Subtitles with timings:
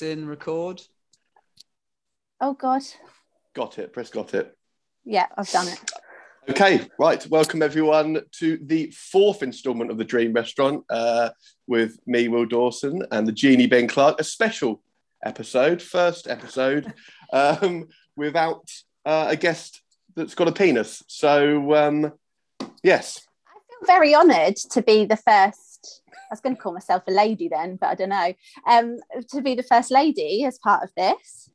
[0.00, 0.80] in record.
[2.40, 2.82] Oh God.
[3.54, 3.92] Got it.
[3.92, 4.56] Press got it.
[5.04, 5.80] Yeah, I've done it.
[6.48, 7.24] Okay, right.
[7.28, 11.30] Welcome everyone to the fourth instalment of the Dream Restaurant uh,
[11.66, 14.20] with me, Will Dawson, and the genie Ben Clark.
[14.20, 14.82] A special
[15.24, 16.92] episode, first episode,
[17.32, 18.70] um, without
[19.04, 19.82] uh, a guest
[20.16, 21.02] that's got a penis.
[21.06, 22.12] So, um,
[22.82, 25.71] yes, I feel very honoured to be the first.
[26.32, 28.32] I was going to call myself a lady then, but I don't know.
[28.66, 28.96] Um,
[29.32, 31.50] to be the first lady as part of this.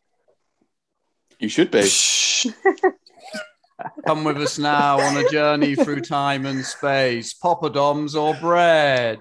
[1.39, 1.89] you should be.
[4.05, 7.33] Come with us now on a journey through time and space.
[7.33, 9.17] Poppadoms or bread?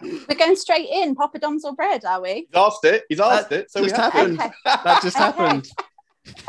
[0.00, 2.46] We're going straight in, poppadoms or bread, are we?
[2.48, 3.02] He's asked it.
[3.08, 3.70] He's asked That it.
[3.72, 4.38] So we just have happened.
[4.40, 4.52] Okay.
[4.84, 5.24] That just Okay.
[5.24, 5.66] happened.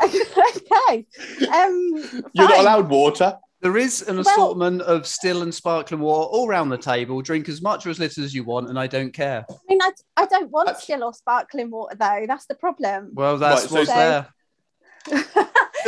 [0.00, 1.06] okay.
[1.52, 3.36] Um, You're not allowed water.
[3.62, 7.22] There is an Well- assortment of still and sparkling water all around the table.
[7.22, 9.46] Drink as much or as little as you want, and I don't care.
[9.50, 12.24] I mean, I, I don't want That's- still or sparkling water though.
[12.28, 13.10] That's the problem.
[13.14, 14.26] Well, that's Right, so- what's So- there.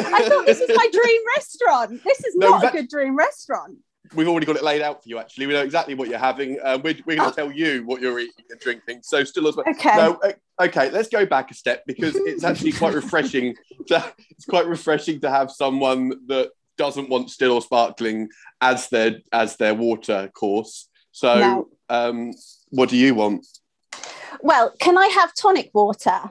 [0.00, 2.02] I thought this was my dream restaurant.
[2.04, 3.78] This is No, not that- a good dream restaurant.
[4.14, 5.18] We've already got it laid out for you.
[5.18, 6.58] Actually, we know exactly what you're having.
[6.64, 9.00] Uh, we're we're going to tell you what you're eating and drinking.
[9.02, 9.66] So still as well.
[9.68, 9.94] Okay.
[9.96, 10.32] No, uh,
[10.64, 13.54] okay, let's go back a step because it's actually quite refreshing.
[13.88, 19.20] To, it's quite refreshing to have someone that doesn't want still or sparkling as their
[19.32, 20.88] as their water course.
[21.12, 21.68] So, No.
[21.88, 22.32] um,
[22.70, 23.46] what do you want?
[24.40, 26.30] Well, can I have tonic water,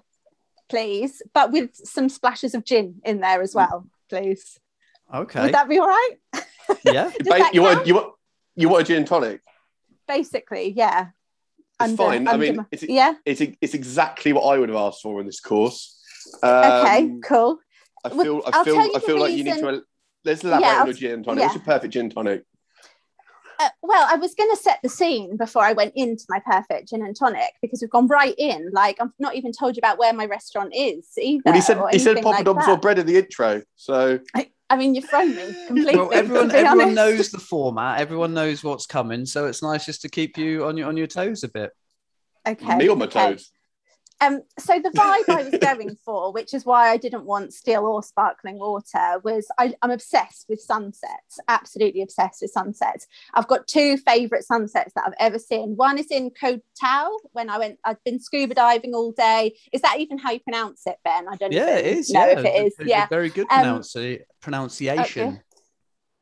[0.70, 1.22] please?
[1.34, 4.60] But with some splashes of gin in there as well, please.
[5.14, 5.44] Okay.
[5.44, 6.16] Would that be all right?
[6.84, 7.12] yeah.
[7.20, 7.88] Ba- you want count?
[7.88, 8.14] you want
[8.56, 9.42] you want a gin and tonic?
[10.08, 11.10] Basically, yeah.
[11.80, 12.28] It's fine.
[12.28, 13.14] I mean, my- it's, yeah.
[13.26, 16.00] it's it's exactly what I would have asked for in this course.
[16.44, 16.98] Okay.
[17.04, 17.60] Um, Cool.
[18.04, 19.84] I feel I I'll feel I feel like you need to
[20.26, 21.40] let's elaborate Yeah, on your gin and tonic.
[21.40, 21.46] yeah.
[21.48, 22.44] What's your perfect gin and tonic?
[23.60, 26.90] Uh, well, I was going to set the scene before I went into my perfect
[26.90, 28.70] gin and tonic because we've gone right in.
[28.72, 31.42] Like I've not even told you about where my restaurant is either.
[31.46, 33.64] Well, he said he said anything like poppadoms or bread in the intro.
[33.76, 34.20] So
[34.70, 35.96] I mean, you've thrown me completely.
[35.96, 36.96] Well, everyone everyone honest.
[36.96, 38.00] knows the format.
[38.00, 41.08] Everyone knows what's coming, so it's nice just to keep you on your on your
[41.08, 41.72] toes a bit.
[42.46, 42.76] Okay.
[42.76, 43.32] me on my okay.
[43.32, 43.52] toes.
[44.20, 47.86] Um, so the vibe I was going for, which is why I didn't want still
[47.86, 51.40] or sparkling water, was I, I'm obsessed with sunsets.
[51.48, 53.06] Absolutely obsessed with sunsets.
[53.36, 55.76] I've got two favourite sunsets that I've ever seen.
[55.76, 57.78] One is in Koh Tao when I went.
[57.84, 59.56] I've been scuba diving all day.
[59.72, 61.28] Is that even how you pronounce it, Ben?
[61.30, 62.10] I don't Yeah, it even is.
[62.10, 62.74] know yeah, if it is.
[62.88, 63.08] Yeah.
[63.08, 65.42] very good Um, pronunci- pronunciation.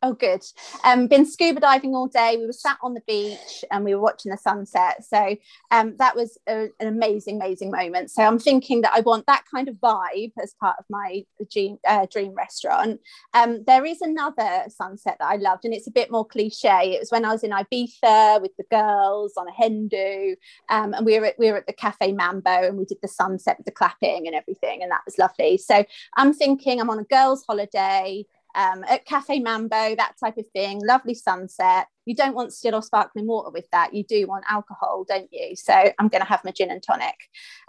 [0.05, 0.43] Oh, good.
[0.83, 2.37] Um, been scuba diving all day.
[2.37, 5.03] We were sat on the beach and we were watching the sunset.
[5.03, 5.35] So
[5.71, 8.11] um, that was a, an amazing, amazing moment.
[8.11, 11.79] So I'm thinking that I want that kind of vibe as part of my dream,
[11.87, 12.99] uh, dream restaurant.
[13.33, 16.93] Um, there is another sunset that I loved, and it's a bit more cliche.
[16.93, 20.35] It was when I was in Ibiza with the girls on a hen do,
[20.69, 23.07] um, and we were at, we were at the Cafe Mambo, and we did the
[23.07, 25.57] sunset with the clapping and everything, and that was lovely.
[25.57, 25.83] So
[26.15, 28.23] I'm thinking I'm on a girls' holiday
[28.55, 30.81] um, at Cafe Mambo, that type of thing.
[30.85, 31.87] Lovely sunset.
[32.05, 33.93] You don't want still or sparkling water with that.
[33.93, 35.55] You do want alcohol, don't you?
[35.55, 37.15] So I'm going to have my gin and tonic.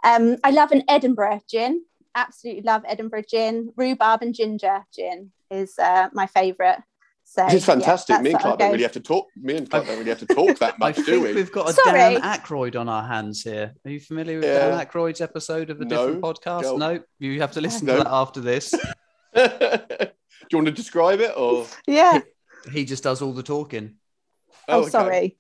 [0.05, 1.83] Um, I love an Edinburgh gin.
[2.15, 3.73] Absolutely love Edinburgh gin.
[3.77, 6.79] Rhubarb and ginger gin is uh, my favourite.
[7.29, 8.15] So This is fantastic.
[8.15, 9.27] yeah, me and that's Clark don't really have to talk.
[9.37, 11.35] Me and Clark don't really have to talk that I much, do think we?
[11.35, 11.99] we've got a Sorry.
[11.99, 13.75] Dan Aykroyd on our hands here.
[13.85, 14.69] Are you familiar with Yeah.
[14.69, 16.63] Dan Aykroyd's episode of a No, different podcast?
[16.63, 16.77] go.
[16.77, 17.97] No, you have to listen No.
[17.99, 18.73] to that after this.
[20.49, 21.67] do you want to describe it or?
[21.87, 22.21] Yeah.
[22.73, 23.95] He just does all the talking.
[24.69, 24.91] Oh, okay.
[24.91, 25.39] sorry.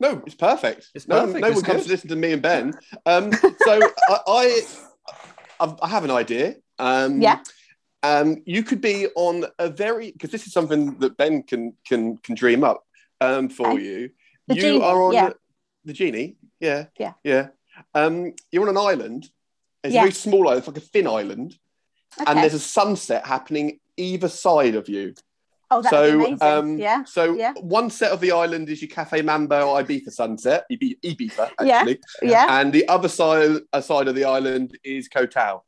[0.00, 0.90] No, it's perfect.
[0.94, 2.74] It's no, perfect, no it's one comes to listen to me and Ben.
[3.04, 4.62] Um, so I, I,
[5.60, 6.56] I've- an idea.
[6.78, 7.40] Um, Yeah.
[8.04, 12.16] Um, you could be on a very because this is something that Ben can can
[12.18, 12.84] can dream up
[13.20, 13.82] um, for Okay.
[13.82, 14.10] you.
[14.46, 15.30] The you genie, are on yeah.
[15.84, 16.36] the genie.
[16.60, 16.86] Yeah.
[16.96, 17.14] Yeah.
[17.24, 17.48] Yeah.
[17.94, 19.28] Um, you're on an island.
[19.82, 20.02] It's Yeah.
[20.02, 20.58] a very small island.
[20.58, 21.58] It's like a thin island,
[22.24, 25.14] and there's a sunset happening either side of you.
[25.70, 26.42] Oh, that'd so, be amazing.
[26.48, 27.04] um, yeah.
[27.04, 27.52] So Yeah.
[27.60, 31.98] one set of the island is your Cafe Mambo or Ibiza sunset, Ibi- Ibiza actually,
[32.22, 32.28] Yeah.
[32.30, 32.60] yeah.
[32.60, 35.64] and the other side uh, side of the island is Koh Tao.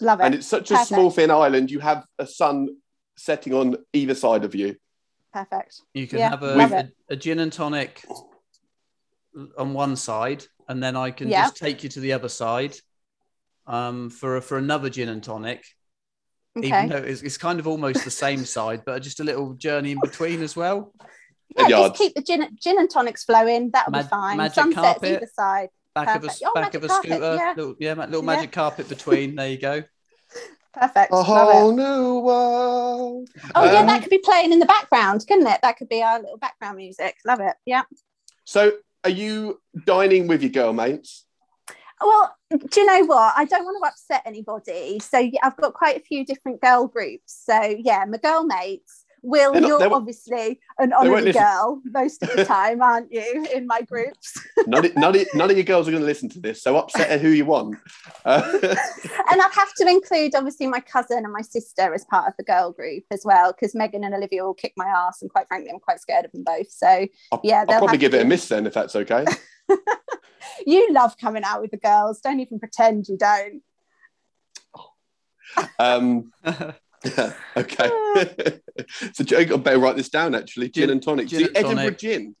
[0.00, 0.24] Love it.
[0.24, 2.68] And it's such a small thin island, you have a sun
[3.16, 4.74] setting on either side of you.
[5.32, 5.82] Perfect.
[5.94, 8.04] You can Yeah, have a, a, a gin and tonic
[9.56, 11.42] on one side, and then I can Yeah.
[11.42, 12.76] just take you to the other side
[13.66, 15.64] um, for for another gin and tonic.
[16.56, 16.66] Okay.
[16.68, 19.92] Even though it's, it's kind of almost the same side, but just a little journey
[19.92, 20.92] in between as well.
[21.56, 23.70] yeah, just keep the gin, gin and tonics flowing.
[23.72, 24.36] That'll Mag- be fine.
[24.38, 25.12] magic Sunsets carpet.
[25.16, 25.68] either side.
[25.94, 27.54] Back of a Oh, back of a carpet, scooter, yeah.
[27.56, 28.26] little, yeah, ma- little Yeah.
[28.36, 29.34] magic carpet between.
[29.36, 29.82] There you go.
[30.74, 31.12] Perfect.
[31.12, 33.28] A whole new world.
[33.54, 35.60] Oh yeah, Um, that could be playing in the background, couldn't it?
[35.62, 37.16] That could be our little background music.
[37.26, 37.54] Love it.
[37.66, 37.82] Yeah.
[38.44, 38.72] So,
[39.04, 41.24] are you dining with your girl mates?
[42.00, 43.34] Well, do you know what?
[43.36, 44.98] I don't want to upset anybody.
[45.00, 47.42] So yeah, I've got quite a few different girl groups.
[47.44, 49.04] So yeah, my girl mates.
[49.22, 53.46] Will, not- you're obviously an honorary girl most of the time, aren't you?
[53.52, 54.40] In my groups.
[54.68, 56.76] none, of, none, of, none of you girls are going to listen to this, so
[56.76, 57.76] upset who you want.
[58.24, 62.34] Uh, and I'd have to include obviously my cousin and my sister as part of
[62.38, 65.48] the girl group as well, because Megan and Olivia will kick my ass, and quite
[65.48, 66.70] frankly, I'm quite scared of them both.
[66.70, 66.86] So
[67.32, 69.24] I'll, Yeah, I'll they'll probably give it a miss then, if that's okay.
[70.66, 72.20] you love coming out with the girls.
[72.20, 73.62] Don't even pretend you don't.
[75.78, 76.32] Um,
[77.56, 77.88] okay.
[79.12, 80.68] so I better write this down actually.
[80.68, 81.28] Gin, Gin- and tonic.
[81.28, 81.98] gin the and Edinburgh tonic.
[81.98, 82.36] gin.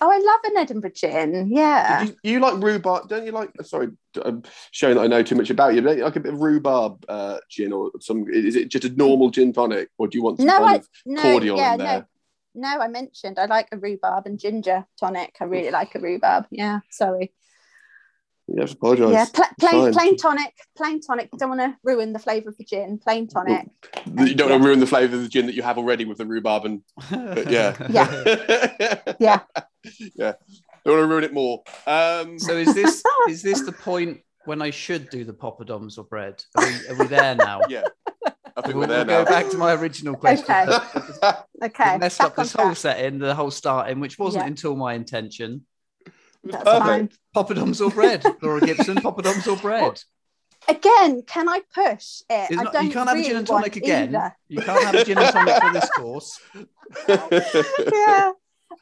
[0.00, 1.48] Oh, I love an Edinburgh gin.
[1.52, 2.02] Yeah.
[2.02, 3.08] You, you like rhubarb?
[3.08, 3.50] Don't you like?
[3.62, 3.88] Sorry,
[4.24, 4.42] I'm
[4.72, 5.82] showing that I know too much about you.
[5.82, 8.26] But like a bit of rhubarb uh, gin or some?
[8.28, 10.74] Is it just a normal gin tonic, or do you want some No, kind I-
[10.76, 11.98] of no, cordial yeah, in there?
[12.00, 12.04] no,
[12.54, 12.68] no.
[12.80, 15.36] I mentioned I like a rhubarb and ginger tonic.
[15.40, 16.46] I really like a rhubarb.
[16.50, 17.32] Yeah, sorry.
[18.46, 19.10] You have to apologise.
[19.12, 19.92] yeah, pla- plain, fine.
[19.94, 21.30] plain tonic, plain tonic.
[21.38, 22.98] Don't want to ruin the flavour of the gin.
[22.98, 23.68] Plain tonic.
[24.18, 26.18] You don't want to ruin the flavour of the gin that you have already with
[26.18, 27.74] the rhubarb and but yeah.
[27.88, 29.02] Yeah.
[29.18, 29.40] Yeah.
[30.14, 30.32] yeah.
[30.84, 31.62] Don't want to ruin it more.
[31.86, 36.04] Um, So is this is this the point when I should do the poppadoms or
[36.04, 36.44] bread?
[36.54, 37.62] Are we, are we there now?
[37.70, 37.84] yeah.
[38.56, 39.24] I think We'll, we're there we'll now.
[39.24, 40.46] go back to my original question.
[40.50, 41.32] Okay.
[41.62, 41.92] Okay.
[41.94, 44.48] We messed back up on this whole setting, the whole starting, which wasn't Yeah.
[44.48, 45.64] until my intention.
[46.44, 46.84] That's Perfect.
[46.84, 47.08] fine.
[47.34, 48.22] Poppadoms or bread?
[48.42, 50.02] Laura Gibson, poppadoms or bread?
[50.68, 52.50] Again, can I push it?
[52.50, 54.14] It's I don't you can't have a really gin and tonic again.
[54.14, 54.36] either.
[54.48, 56.40] You can't have a gin and tonic for this course.
[57.92, 58.32] yeah.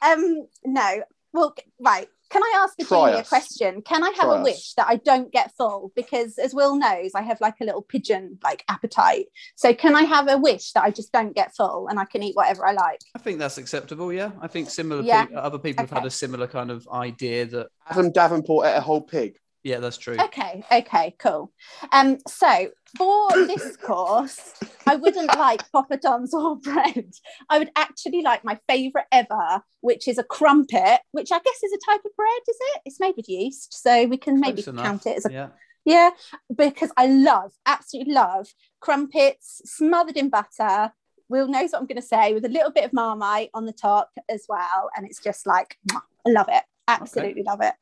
[0.03, 0.47] Um.
[0.65, 1.03] No.
[1.33, 2.09] Well, right.
[2.33, 3.29] Can I ask a Try junior us.
[3.29, 3.83] question?
[3.83, 4.45] Can I have Try a us.
[4.45, 5.93] wish that I don't get full?
[5.95, 9.27] Because as Will knows, I have like a little pigeon like appetite.
[9.55, 12.23] So can I have a wish that I just don't get full and I can
[12.23, 13.01] eat whatever I like?
[13.15, 14.13] I think that's acceptable.
[14.13, 15.03] Yeah, I think similar.
[15.03, 15.27] Yeah.
[15.27, 17.67] peop- other people have had a similar kind of idea that.
[17.91, 19.37] Adam Davenport ate a whole pig.
[19.65, 20.17] Yeah, that's true.
[20.19, 20.65] Okay.
[20.73, 21.15] Okay.
[21.19, 21.53] Cool.
[21.93, 22.19] Um.
[22.27, 24.55] So for this course,
[24.87, 27.13] I wouldn't like poppadoms or bread.
[27.49, 31.73] I would actually like my favorite ever, which is a crumpet, which I guess is
[31.73, 32.41] a type of bread.
[32.49, 32.83] Is it?
[32.87, 34.85] It's made with yeast, so we can maybe Close enough.
[34.85, 35.49] count it as a yeah.
[35.85, 36.11] Yeah,
[36.55, 38.47] because I love, absolutely love
[38.81, 40.93] crumpets smothered in butter.
[41.29, 43.73] Will knows what I'm going to say with a little bit of marmite on the
[43.73, 46.63] top as well, and it's just like I love it.
[46.89, 47.75] Absolutely love it.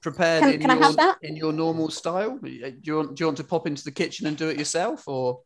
[0.00, 1.18] Prepared Can- in can I your have that?
[1.22, 2.38] in your normal style.
[2.38, 5.08] Do you want do you want to pop into the kitchen and do it yourself,
[5.08, 5.40] or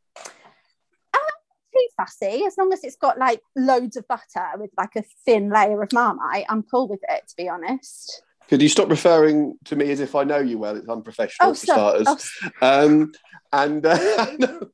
[1.74, 5.48] Too fussy, as long as it's got like loads of butter with like a thin
[5.48, 7.26] layer of marmite, I'm cool with it.
[7.28, 8.22] To be honest.
[8.48, 10.76] Could you stop referring to me as if I know you well?
[10.76, 12.04] It's unprofessional Oh, for sorry.
[12.04, 12.30] starters.
[12.60, 13.12] Oh, Um,
[13.52, 13.96] and uh,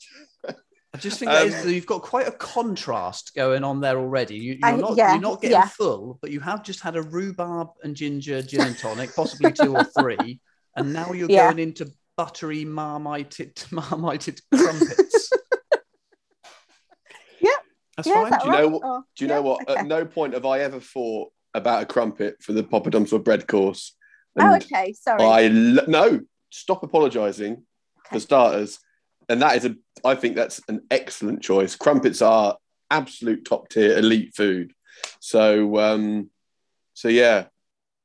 [0.98, 4.34] I just think that Um, is, you've got quite a contrast going on there already.
[4.34, 5.68] You, you're I- not yeah, you're not getting yeah.
[5.68, 9.76] full, but you have just had a rhubarb and ginger gin and tonic, possibly two
[9.76, 10.40] or three,
[10.74, 11.46] and now you're Yeah.
[11.52, 15.30] going into buttery marmited marmited crumpets.
[17.40, 17.50] Yeah.
[17.96, 18.30] that's yeah, fine.
[18.30, 18.70] that Do you know right?
[18.72, 19.68] what- Oh, do you yeah, know what?
[19.68, 19.78] Okay.
[19.80, 23.46] At no point have I ever thought about a crumpet for the poppadoms or bread
[23.46, 23.94] course.
[24.40, 24.92] oh, okay.
[24.94, 25.22] Sorry.
[25.22, 26.20] I lo- no,
[26.50, 27.62] stop apologising
[28.10, 28.80] for starters.
[29.28, 31.76] And that is a, I think that's an excellent choice.
[31.76, 32.56] Crumpets are
[32.90, 34.72] absolute top tier elite food.
[35.20, 36.30] So, um,
[36.94, 37.46] so yeah,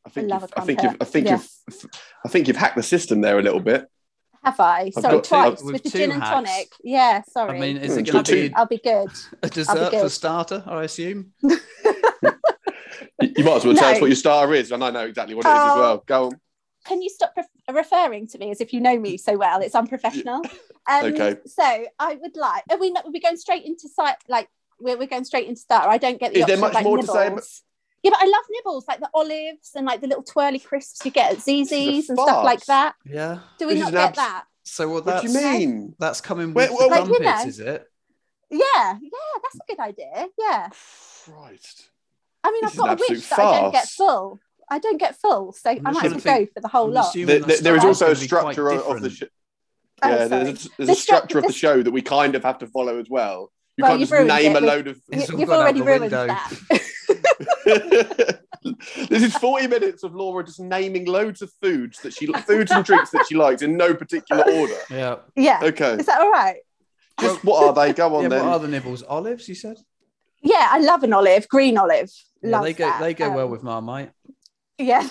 [0.06, 1.40] I think love you've, a I think you've, I think Yeah.
[1.70, 1.86] you've,
[2.25, 3.88] I think you've hacked the system there a little bit.
[4.44, 4.90] Have I?
[4.90, 6.34] Sorry, got two- twice with with the two gin and hacks.
[6.50, 6.68] tonic.
[6.84, 7.58] Yeah, sorry.
[7.58, 9.08] I mean, is Hmm, it going to be I'll be good.
[9.42, 10.12] a dessert for good.
[10.12, 10.63] starter?
[10.68, 11.32] I assume.
[13.22, 15.36] You you might as well tell us what your star is, and I know exactly
[15.36, 15.80] what it is as Oh.
[15.80, 16.03] well.
[16.06, 16.39] Go on.
[16.86, 19.62] Can you stop ref- referring to me as if you know me so well?
[19.62, 20.42] It's unprofessional.
[20.86, 21.38] Um, Okay.
[21.46, 22.63] So I would like.
[22.70, 22.92] Are we?
[22.92, 24.18] Not, are we going straight into site?
[24.28, 24.50] Like
[24.82, 25.88] we're, we're going straight into starter.
[25.88, 27.62] I don't get the Is there much of, like, more to say nibbles.
[28.04, 31.12] Yeah, but I love nibbles, like the olives and like the little twirly crisps you
[31.12, 32.96] get at This Zizzi's and stuff like that.
[33.06, 33.40] Yeah.
[33.60, 34.44] Do we This not is get abs- that?
[34.63, 35.96] So well, What do you mean?
[36.00, 37.50] that's coming Wait, with well, the Like, you crumpets, know.
[37.50, 37.88] is it?
[38.50, 38.60] Yeah,
[39.02, 40.28] yeah, that's a good idea.
[40.38, 40.68] Yeah,
[41.24, 41.88] Christ.
[42.44, 44.40] I mean, This I've got a absolute wish that I don't get full.
[44.70, 46.88] I don't get full, so I just might as well to go for the whole
[46.88, 47.10] I'm lot.
[47.10, 49.10] assuming There, the there- there is also a gonna be quite structure of, of the
[49.10, 49.25] show.
[50.01, 50.27] Oh, Yeah, sorry.
[50.27, 52.43] there's a, there's The a stru- structure of the the- show that we kind of
[52.43, 53.51] have to follow as well.
[53.77, 55.00] You Well, can't you've just name it a load of.
[55.12, 56.27] It's you, you've already ruined window.
[56.27, 56.51] that.
[59.10, 62.86] this is 40 minutes of Laura just naming loads of foods that she foods and
[62.86, 64.75] drinks that she likes in no particular order.
[64.89, 65.15] Yeah.
[65.36, 65.93] yeah, Okay.
[65.96, 66.58] is that all right?
[67.20, 67.93] Just what are they?
[67.93, 68.29] Go on yeah.
[68.29, 68.46] then.
[68.46, 69.03] What are the nibbles?
[69.03, 69.77] Olives, you said.
[70.41, 72.12] Yeah, I love an olive, green olive.
[72.41, 72.86] Yeah, Love they go.
[72.86, 73.00] that.
[73.01, 74.12] They go well Um, with Marmite.
[74.77, 75.08] Yeah.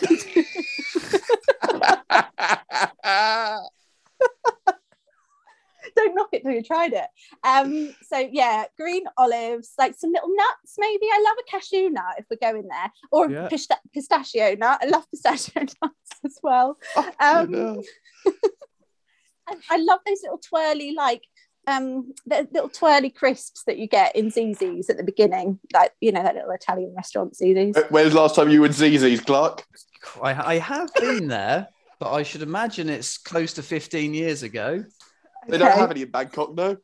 [5.96, 7.06] don't knock it till you tried it.
[7.44, 11.06] Um, so yeah, green olives, like some little nuts, maybe.
[11.12, 13.48] I love a cashew nut if we're going there, or Yeah.
[13.48, 14.78] pista- pistachio nut.
[14.82, 16.78] I love pistachio nuts as well.
[16.96, 17.54] Oh, Um.
[19.48, 21.22] And I love those little twirly, like
[21.66, 26.12] um, the little twirly crisps that you get in Zizzi's at the beginning, like you
[26.12, 27.76] know that little Italian restaurant Zizzi's.
[27.90, 29.64] When's the last time you were in Zizzi's, Clark?
[30.20, 31.68] I, I have been there,
[32.00, 34.84] but I should imagine it's close to 15 years ago.
[35.48, 36.76] They don't have any in Bangkok, no.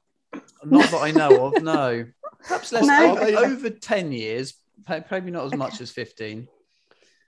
[0.64, 2.06] Not that I know of, no.
[2.40, 3.16] Perhaps less No.
[3.18, 4.54] over, over 10 years,
[4.84, 6.46] probably not as much as 15.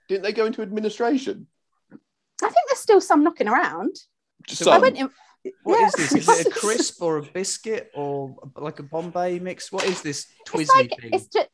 [0.07, 1.47] Didn't they go into administration?
[1.91, 3.95] I think there's still some knocking around.
[4.47, 4.73] Just I some.
[4.73, 5.09] I went in.
[5.63, 5.87] What yeah.
[5.87, 6.13] is this?
[6.27, 9.71] Is it a crisp or a biscuit or like a Bombay mix?
[9.71, 11.09] What is this twizzy It's like thing?
[11.13, 11.47] it's just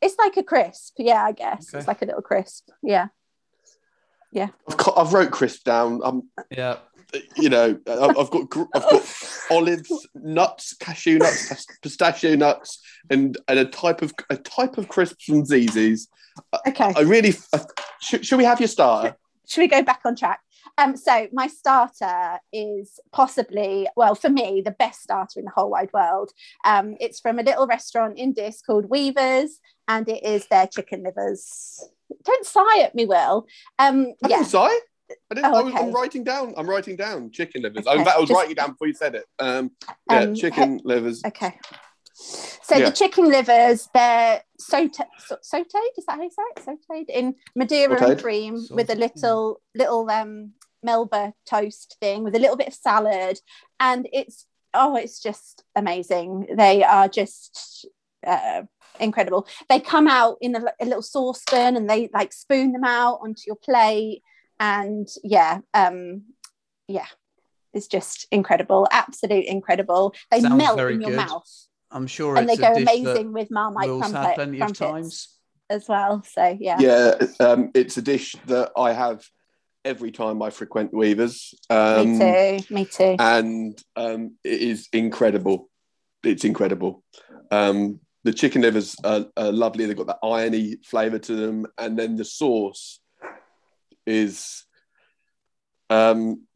[0.00, 0.94] it's like a crisp.
[0.98, 1.78] Yeah, I guess Okay.
[1.78, 2.68] it's like a little crisp.
[2.82, 3.08] Yeah.
[4.32, 4.48] Yeah.
[4.68, 6.00] I've, got, I've wrote crisp down.
[6.04, 6.78] I'm, Yeah.
[7.36, 8.42] you know, I've I've got
[8.74, 9.02] I've got
[9.50, 15.24] olives, nuts, cashew nuts, pistachio nuts, and and a type of a type of crisps
[15.24, 16.08] from Zizzi's.
[16.66, 16.92] Okay.
[16.96, 17.34] I really.
[17.52, 17.60] I,
[18.00, 19.16] should, should we have your starter?
[19.48, 20.40] should we go back on track?
[20.76, 25.70] Um, so my starter is possibly, well, for me, the best starter in the whole
[25.70, 26.32] wide world.
[26.64, 31.04] Um, it's from a little restaurant in Diss called Weavers, and it is their chicken
[31.04, 31.88] livers.
[32.24, 33.46] Don't sigh at me, Will.
[33.78, 34.78] Um, I yeah, didn't sigh.
[35.30, 35.84] I didn't, Oh, I was, okay.
[35.84, 36.54] I'm writing down.
[36.56, 37.86] I'm writing down chicken livers.
[37.86, 39.26] Okay, In fact, I was just- writing down before you said it.
[39.38, 39.70] Um,
[40.10, 41.22] yeah, Um, chicken livers.
[41.24, 41.58] okay.
[42.16, 42.86] So Yeah.
[42.86, 45.98] the chicken livers, they're saute, sauteed.
[45.98, 46.64] Is that how you say it?
[46.64, 48.22] Sauteed in Madeira and Sauteed.
[48.22, 50.52] cream with a little little um
[50.84, 53.40] Melba toast thing with a little bit of salad,
[53.80, 56.48] and it's oh, it's just amazing.
[56.56, 57.86] They are just
[58.26, 58.62] uh,
[59.00, 59.46] incredible.
[59.68, 63.42] They come out in a, a little saucepan and they like spoon them out onto
[63.46, 64.22] your plate,
[64.60, 66.22] and yeah, um,
[66.88, 67.06] yeah.
[67.72, 70.14] It's just incredible, absolute incredible.
[70.30, 71.16] They Sounds melt in your good.
[71.16, 74.60] mouth I'm sure and they go a dish amazing with Marmite Will's crumpet, had plenty
[74.60, 75.28] of times.
[75.70, 76.24] as well.
[76.24, 79.24] So yeah, Yeah, um, it's a dish that I have
[79.84, 81.54] every time I frequent Weavers.
[81.70, 83.16] Um, me too, me too.
[83.18, 85.68] and um, it is incredible.
[86.22, 87.02] It's incredible.
[87.50, 89.84] Um, the chicken livers are, are lovely.
[89.84, 93.00] They've got that irony flavour to them, and then the sauce
[94.06, 94.64] is
[95.90, 96.46] um,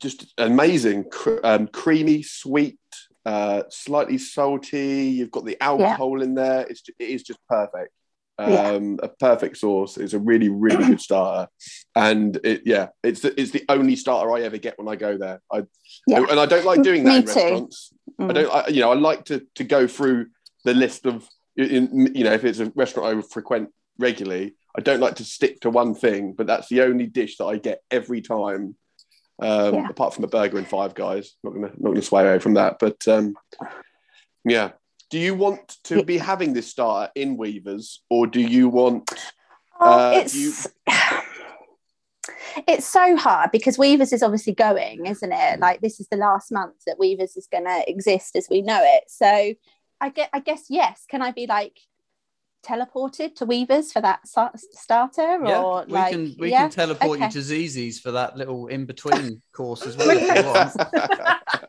[0.00, 1.06] just amazing.
[1.42, 2.78] Um, creamy, sweet,
[3.24, 5.06] uh, slightly salty.
[5.06, 6.66] You've got the alcohol in there.
[6.68, 7.92] It's it is just perfect.
[8.38, 8.68] Yeah.
[8.72, 9.96] Um, A perfect sauce.
[9.96, 11.48] It's a really, really good starter,
[11.94, 15.16] and it yeah, it's the, it's the only starter I ever get when I go
[15.16, 15.40] there.
[15.50, 15.62] I
[16.06, 16.24] Yeah.
[16.30, 17.28] and I don't like doing that Me in too.
[17.32, 17.92] restaurants.
[18.18, 18.34] I Mm.
[18.34, 20.26] don't, I, you know, I like to to go through
[20.64, 21.26] the list of,
[21.56, 25.60] in, you know, if it's a restaurant I frequent regularly, I don't like to stick
[25.60, 28.76] to one thing, but that's the only dish that I get every time.
[29.40, 29.88] Um, Yeah.
[29.88, 32.78] Apart from a burger and Five Guys, not gonna not gonna sway away from that,
[32.78, 33.34] but um,
[34.44, 34.72] yeah.
[35.10, 39.08] Do you want to be having this starter in Weavers, or do you want?
[39.80, 40.52] Oh, uh, it's you-
[42.66, 45.60] it's so hard because Weavers is obviously going, isn't it?
[45.60, 48.80] Like this is the last month that Weavers is going to exist as we know
[48.82, 49.04] it.
[49.08, 49.54] So
[50.00, 51.04] I get, I guess yes.
[51.08, 51.78] Can I be like
[52.66, 56.62] teleported to Weavers for that sa- starter, Yeah, or we like can we yeah?
[56.62, 57.26] can teleport Okay.
[57.26, 60.74] you to Zizzi's for that little in between course as well if you want,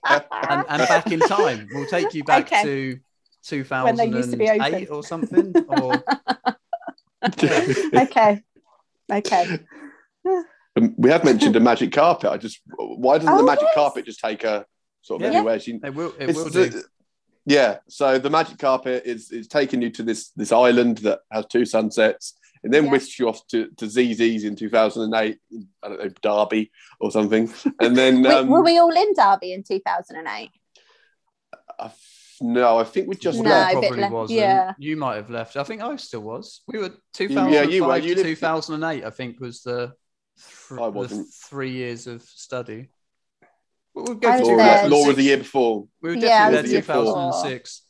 [0.49, 1.67] and, and back in time.
[1.71, 2.63] We'll take you back Okay.
[2.63, 2.99] to
[3.49, 5.53] When they used to be 2008 or something.
[5.69, 6.03] Or
[7.95, 8.43] okay,
[9.11, 9.59] okay.
[10.75, 12.29] Um, we have mentioned a magic carpet.
[12.29, 13.73] I just why doesn't the Oh, magic yes.
[13.75, 14.65] carpet just take her
[15.01, 15.37] sort of Yeah.
[15.39, 16.83] anywhere she it will it It's will the- do.
[17.45, 17.77] yeah.
[17.87, 21.65] So the magic carpet is is taking you to this this island that has two
[21.65, 22.91] sunsets, and then Yeah.
[22.91, 25.39] whisks you off to to Zizzi's in two thousand and eight.
[25.83, 29.53] I don't know Derby or something, and then We- um, were we all in Derby
[29.53, 30.51] in 2008?
[31.79, 31.91] I,
[32.41, 33.71] no, I think we just No, left.
[33.73, 34.39] probably left, wasn't.
[34.39, 34.73] yeah.
[34.77, 35.57] You might have left.
[35.57, 36.61] I think I still was.
[36.67, 37.97] We were yeah, 2005 you were.
[37.97, 39.03] You to lived- 2008.
[39.05, 39.93] I think was the,
[40.69, 41.27] th- I wasn't.
[41.33, 42.89] three years of study.
[43.93, 44.83] We'll, we'll I was to Laura, there.
[44.83, 44.91] 2006.
[44.91, 45.87] Laura was the year before.
[46.01, 47.03] We were definitely was there the before.
[47.03, 47.81] 2006.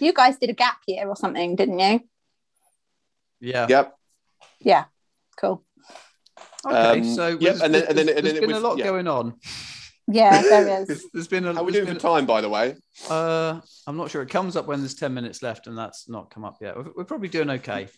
[0.00, 2.00] You guys did a gap year or something, didn't you?
[3.40, 3.66] Yeah.
[3.68, 3.94] Yep.
[4.60, 4.84] Yeah,
[5.38, 5.62] cool.
[6.66, 8.78] Okay, Um, so yep, and then- and then- and then there's it been a lot
[8.78, 8.84] yeah.
[8.86, 9.34] going on.
[10.08, 10.88] Yeah, there is.
[10.88, 11.54] There's, there's been a.
[11.54, 12.74] How are we there's doing for time, by the way?
[13.10, 14.22] Uh, I'm not sure.
[14.22, 16.76] It comes up when there's 10 minutes left, and that's not come up yet.
[16.76, 17.84] We're, we're probably doing okay.
[17.86, 17.90] Do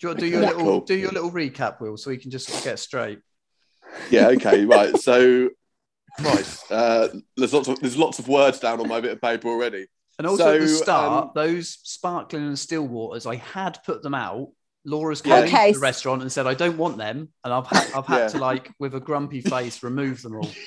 [0.00, 0.80] you want to do your Okay, little cool.
[0.82, 3.18] do your little recap, Will, so we can just sort of get straight?
[4.10, 4.28] Yeah.
[4.28, 4.64] Okay.
[4.64, 4.96] right.
[4.98, 5.50] So,
[6.20, 6.58] right.
[6.70, 9.86] Uh, there's lots of there's lots of words down on my bit of paper already.
[10.18, 14.14] And also at the start, um, those sparkling and still waters, I had put them
[14.14, 14.48] out.
[14.84, 15.68] Laura's come Okay.
[15.68, 18.28] into the restaurant and said, "I don't want them," and I've had, I've had Yeah.
[18.28, 20.50] to like with a grumpy face remove them all.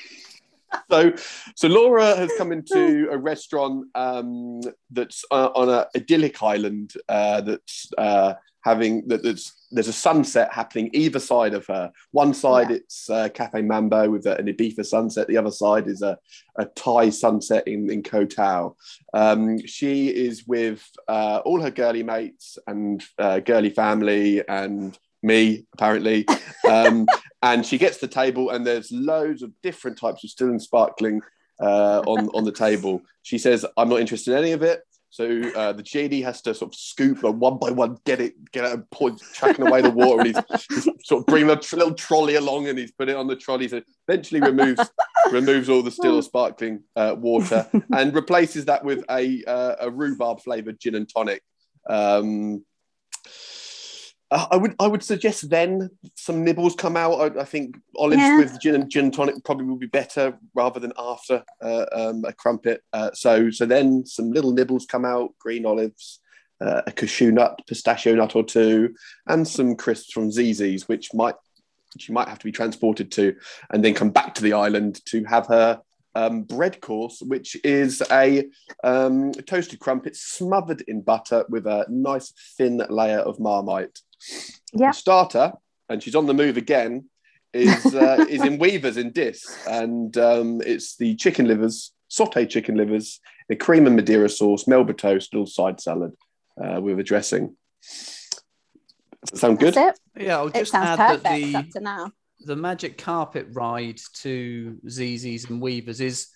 [0.91, 1.13] so,
[1.55, 7.41] so Laura has come into a restaurant um, that's uh, on an idyllic island uh,
[7.41, 11.91] that's uh, having that, that's there's a sunset happening either side of her.
[12.12, 12.77] One side Yeah.
[12.77, 15.27] it's uh, Cafe Mambo with a, an Ibiza sunset.
[15.27, 16.17] The other side is a,
[16.57, 18.75] a Thai sunset in in Koh Tao.
[19.13, 25.65] Um, she is with uh, all her girly mates and uh, girly family and me
[25.74, 26.25] apparently.
[26.69, 27.07] Um,
[27.41, 31.21] and she gets the table and there's loads of different types of still and sparkling
[31.62, 33.01] uh, on on the table.
[33.24, 36.53] She says, "I'm not interested in any of it." So uh, the genie has to
[36.53, 39.81] sort of scoop and one by one get it, get it, and pour, chucking away
[39.81, 43.09] the water, and he's, he's sort of bringing a little trolley along, and he's put
[43.09, 43.67] it on the trolley.
[43.67, 44.91] So eventually removes
[45.31, 49.89] removes all the still or sparkling uh, water and replaces that with a uh, a
[49.89, 51.41] rhubarb flavored gin and tonic.
[51.89, 52.65] Um,
[54.29, 57.38] uh, I would I would suggest then some nibbles come out.
[57.38, 58.38] I, I think olives Yeah.
[58.38, 62.34] with gin and gin tonic probably would be better rather than after uh, um, a
[62.34, 62.84] crumpet.
[62.91, 66.19] Uh, so so then some little nibbles come out, green olives,
[66.60, 68.93] uh, a cashew nut, pistachio nut or two,
[69.27, 71.36] and some crisps from Zizzi's, which might
[71.98, 73.36] she might have to be transported to,
[73.72, 75.81] and then come back to the island to have her
[76.15, 78.46] um, bread course, which is a
[78.84, 84.00] um, toasted crumpet smothered in butter with a nice thin layer of marmite.
[84.74, 84.91] Yeah.
[84.91, 85.53] The starter,
[85.89, 87.09] and she's on the move again,
[87.53, 92.75] is uh, is in Weavers in Diss, and um, it's the chicken livers, sautéed chicken
[92.75, 93.19] livers,
[93.50, 96.12] the cream and Madeira sauce, Melba toast, little side salad
[96.63, 97.55] uh, with a dressing.
[99.25, 99.74] Does that sound good?
[99.74, 100.24] That's it.
[100.24, 102.12] Yeah, I'll It just sounds add that perfect the up to now.
[102.41, 106.27] the magic carpet ride to Zizzi's and Weavers is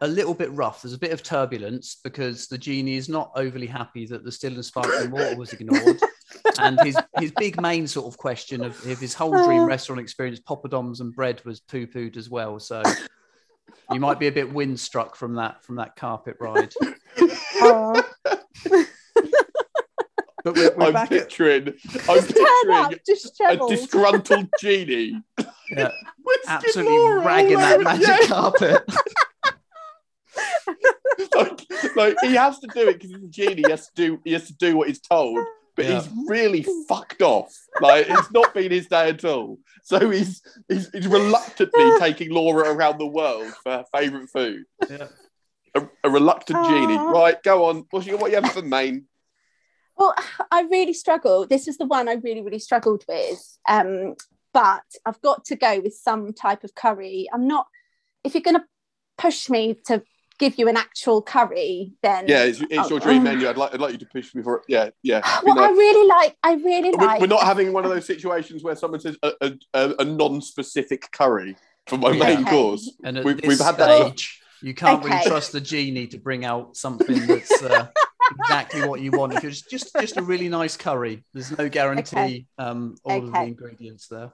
[0.00, 0.82] a little bit rough.
[0.82, 4.54] There's a bit of turbulence because the genie is not overly happy that the still
[4.54, 6.00] and sparkling water was ignored.
[6.58, 9.66] and his his big main sort of question of if his whole dream Oh.
[9.66, 12.58] restaurant experience, poppadoms and bread was poo pooed as well.
[12.58, 12.82] So
[13.92, 16.72] you might be a bit windstruck from that from that carpet ride.
[20.42, 21.74] But we're, we're I'm back at picturing,
[22.08, 25.20] I'm turn up, picturing a disgruntled genie.
[25.70, 25.90] yeah,
[26.48, 28.26] absolutely ragging that magic Yeah.
[28.26, 28.82] carpet.
[31.34, 31.66] like,
[31.96, 33.62] like he has to do it because he's a genie.
[33.66, 35.38] He has to do he has to do what he's told.
[35.76, 36.00] But Yeah.
[36.00, 37.54] he's really fucked off.
[37.80, 39.58] Like it's not been his day at all.
[39.84, 44.64] So he's he's, he's reluctantly taking Laura around the world for her favourite food.
[44.88, 45.08] Yeah.
[45.74, 46.96] A, a reluctant genie.
[46.96, 47.86] Right, go on.
[47.90, 49.06] What's your, what you have for main?
[49.96, 50.14] Well,
[50.50, 51.48] I really struggled.
[51.48, 53.58] This is the one I really, really struggled with.
[53.68, 54.16] Um,
[54.52, 57.28] but I've got to go with some type of curry.
[57.32, 57.66] I'm not,
[58.24, 58.64] if you're going to
[59.16, 60.02] push me to
[60.40, 62.26] give you an actual curry, then.
[62.26, 63.24] Yeah, it's, it's your Oh, dream oh.
[63.30, 63.48] menu.
[63.48, 64.62] I'd like I'd like you to push me for it.
[64.66, 65.20] Yeah, yeah.
[65.44, 67.20] Well, You know, I really like, I really we're, like.
[67.20, 71.12] we're not having one of those situations where someone says a, a, a, a non-specific
[71.12, 71.54] curry
[71.86, 72.24] for my Yeah.
[72.24, 72.50] main Okay.
[72.50, 72.90] course.
[73.04, 76.18] And at We've- this we've had that- stage, you can't really trust the genie to
[76.18, 77.86] bring out something that's uh,
[78.40, 79.32] exactly what you want.
[79.34, 82.46] If it's just just a really nice curry, there's no guarantee Okay.
[82.58, 84.32] um, all of the ingredients there.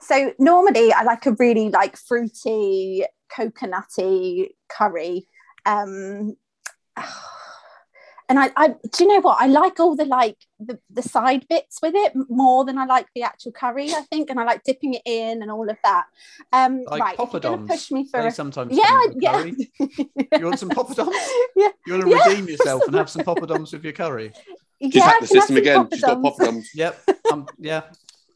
[0.00, 3.04] So normally I like a really like fruity,
[3.36, 5.28] coconutty curry.
[5.66, 6.36] Um,
[8.28, 9.38] and I, I, do you know what?
[9.40, 13.06] I like all the like the, the side bits with it more than I like
[13.14, 13.90] the actual curry.
[13.92, 16.06] I think, and I like dipping it in and all of that.
[16.52, 17.68] Um, Like right, you're gonna poppadoms.
[17.68, 19.44] push me for They a sometimes yeah, come yeah.
[20.38, 21.12] You want some poppadoms?
[21.56, 21.68] Yeah.
[21.86, 22.28] You want to Yeah.
[22.28, 24.32] redeem yourself and have some poppadoms with your curry?
[24.82, 25.88] She's yeah, hacked the can I have system some again.
[25.92, 26.38] She's got poppadoms?
[26.38, 26.64] poppadoms.
[26.74, 27.08] Yep.
[27.30, 27.82] Um, yeah.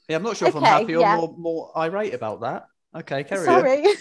[0.09, 0.17] Yeah.
[0.17, 1.17] I'm not sure if I'm Okay, happy or yeah.
[1.17, 2.67] more more irate about that.
[2.95, 3.97] Okay, carry on.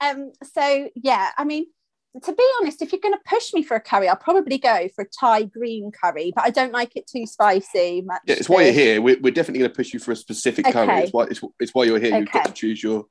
[0.00, 1.66] Um, so yeah, I mean,
[2.22, 4.88] to be honest, if you're going to push me for a curry, I'll probably go
[4.94, 8.02] for a Thai green curry, but I don't like it too spicy.
[8.02, 9.02] Much Yeah, it's why you're here.
[9.02, 10.88] We're, we're definitely going to push you for a specific curry.
[10.88, 11.02] Okay.
[11.04, 12.14] It's why it's, it's why you're here.
[12.14, 12.18] Okay.
[12.20, 13.06] You've got to choose your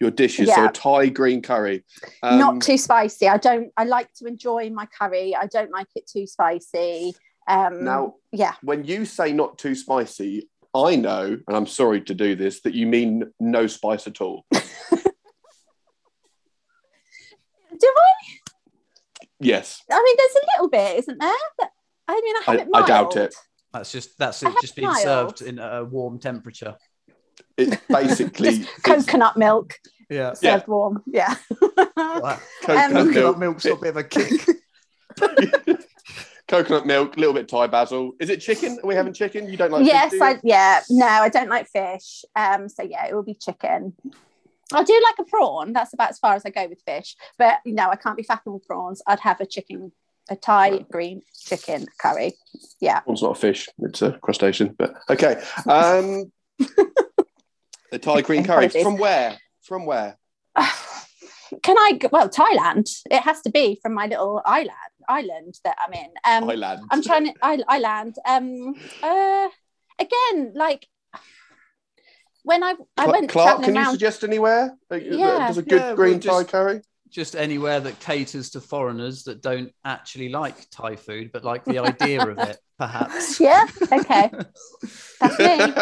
[0.00, 0.48] your dishes.
[0.48, 0.56] Yeah.
[0.56, 1.84] So a Thai green curry.
[2.22, 3.28] Um, Not too spicy.
[3.28, 3.70] I don't.
[3.76, 5.34] I like to enjoy my curry.
[5.34, 7.14] I don't like it too spicy.
[7.46, 8.54] Um, Now, yeah.
[8.62, 12.74] when you say not too spicy, I know, and I'm sorry to do this, that
[12.74, 14.46] you mean no spice at all.
[17.78, 18.36] Do I?
[19.40, 21.32] Yes, I mean, there's a little bit, isn't there?
[21.58, 21.70] But-
[22.06, 23.34] I mean, I have I- it I doubt it.
[23.72, 25.02] That's just that's it just being mild.
[25.02, 26.76] served in a warm temperature.
[27.56, 29.74] it's basically Just it's coconut milk
[30.10, 30.34] Yeah.
[30.42, 30.56] Yeah.
[30.58, 31.02] served warm.
[31.06, 31.34] Yeah.
[31.96, 32.38] Wow.
[32.62, 33.38] coconut Um, Coconut milk.
[33.38, 34.32] milk's got a bit of a kick.
[36.48, 38.12] coconut milk, a little bit Thai basil.
[38.20, 38.78] Is it chicken?
[38.82, 39.48] Are we having chicken?
[39.48, 39.86] You don't like?
[39.86, 40.24] yes, fish, do?
[40.24, 40.80] I yeah.
[40.90, 42.24] No, I don't like fish.
[42.36, 43.94] Um, so yeah, it will be chicken.
[44.72, 45.72] I do like a prawn.
[45.72, 47.16] That's about as far as I go with fish.
[47.38, 49.02] But no, I can't be fattening with prawns.
[49.06, 49.92] I'd have a chicken,
[50.30, 52.34] a Thai green chicken curry.
[52.80, 53.00] Yeah.
[53.00, 54.74] Prawn's not a fish; it's a crustacean.
[54.78, 56.32] But okay, um,
[57.90, 59.38] the Thai green curry from where?
[59.62, 60.18] From where?
[61.62, 61.98] can I?
[62.00, 62.90] go- Well, Thailand.
[63.10, 64.70] It has to be from my little island
[65.08, 66.10] island that I'm in.
[66.24, 66.80] Um, Thailand.
[66.90, 68.16] I'm trying to I, island.
[68.26, 69.48] Um, uh,
[69.98, 70.86] again, like
[72.44, 74.76] when I I Cla- went Clark, traveling can you suggest anywhere?
[74.90, 75.46] Uh, Yeah.
[75.48, 76.80] Does a good Yeah, green we'll just- Thai curry?
[77.10, 81.78] Just anywhere that caters to foreigners that don't actually like Thai food, but like the
[81.78, 83.38] idea of it, perhaps.
[83.38, 83.66] yeah.
[83.92, 84.30] Okay.
[85.20, 85.74] That's me.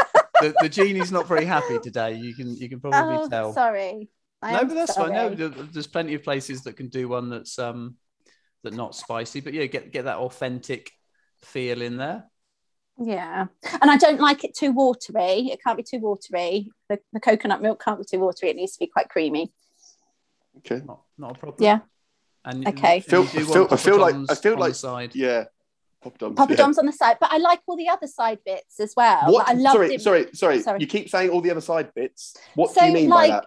[0.42, 2.12] The, the genie's not very happy today.
[2.16, 3.54] You can you can probably oh, tell.
[3.54, 4.10] sorry.
[4.42, 5.12] I no, but that's fine.
[5.12, 7.96] No, there's plenty of places that can do one that's um
[8.62, 10.90] that not spicy, but yeah, get get that authentic
[11.42, 12.24] feel in there.
[12.98, 13.46] Yeah,
[13.82, 15.50] and I don't like it too watery.
[15.52, 16.70] It can't be too watery.
[16.88, 18.48] The, the coconut milk can't be too watery.
[18.50, 19.52] It needs to be quite creamy.
[20.58, 20.82] okay.
[20.86, 21.62] Not not a problem.
[21.62, 21.80] Yeah.
[22.44, 22.96] And Okay.
[22.96, 25.14] and Feel- you I feel- I feel like- I feel like- side.
[25.14, 25.44] Yeah.
[26.04, 26.36] Poppadoms.
[26.36, 26.56] Papa yeah.
[26.56, 29.32] John's on the side, but I like all the other side bits as well.
[29.32, 29.48] What?
[29.48, 30.80] I love sorry, sorry, sorry, Sorry.
[30.80, 32.36] You keep saying all the other side bits.
[32.54, 33.46] What So, do you mean like, by that?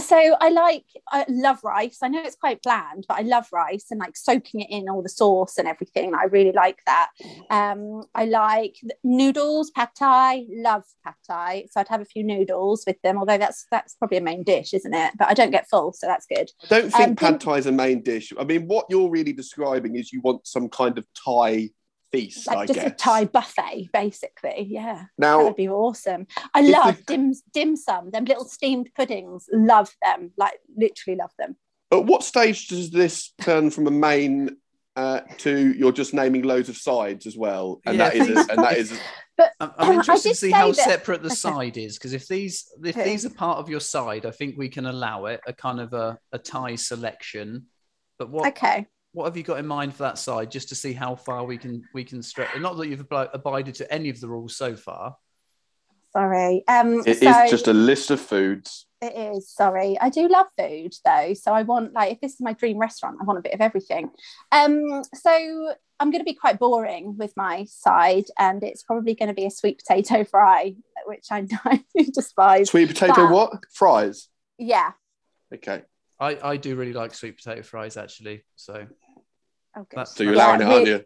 [0.00, 1.98] So I like, I love rice.
[2.02, 5.02] I know it's quite bland, but I love rice and like soaking it in all
[5.02, 6.14] the sauce and everything.
[6.14, 7.10] I really like that.
[7.50, 10.46] Um, I like noodles, pad thai.
[10.50, 11.66] Love pad thai.
[11.70, 13.18] So I'd have a few noodles with them.
[13.18, 15.12] Although that's that's probably a main dish, isn't it?
[15.18, 16.50] But I don't get full, so that's good.
[16.64, 18.32] I don't think um, pad thai is a main dish.
[18.38, 21.70] I mean, what you're really describing is you want some kind of Thai
[22.12, 22.90] feast, Like I just guess.
[22.92, 24.66] a Thai buffet, basically.
[24.68, 24.94] Yeah.
[24.94, 26.26] That Now, would be awesome.
[26.54, 29.46] I love the- dim dim sum, them little steamed puddings.
[29.52, 30.32] Love them.
[30.36, 31.56] Like literally love them.
[31.92, 34.56] at what stage does this turn from a main
[34.96, 37.80] uh, to you're just naming loads of sides as well?
[37.86, 38.98] And Yeah, that is, a, and that is,
[39.36, 41.34] But I'm, I'm interested to see how that- separate the Okay.
[41.36, 43.04] side is because if these if Okay.
[43.08, 45.92] these are part of your side, I think we can allow it a kind of
[45.92, 47.66] a, a Thai selection.
[48.18, 48.86] But what okay.
[49.12, 51.58] What have you got in mind for that side, just to see how far we
[51.58, 52.48] can we can stretch?
[52.58, 55.16] Not that you've abli- abided to any of the rules so far.
[56.12, 56.64] Sorry.
[56.68, 58.86] Um it so is just a list of foods.
[59.02, 59.98] it is, sorry.
[60.00, 61.34] I do love food though.
[61.34, 63.60] So I want like if this is my dream restaurant, I want a bit of
[63.60, 64.10] everything.
[64.52, 69.44] Um so I'm gonna be quite boring with my side and it's probably gonna be
[69.46, 70.74] a sweet potato fry,
[71.06, 72.70] which I know you despise.
[72.70, 73.52] Sweet potato, But- what?
[73.72, 74.28] Fries.
[74.58, 74.92] Yeah.
[75.54, 75.82] Okay.
[76.20, 78.44] I, I do really like sweet potato fries actually.
[78.56, 79.86] So good.
[79.92, 81.04] That's- So you're Yeah, allowing it, aren't you?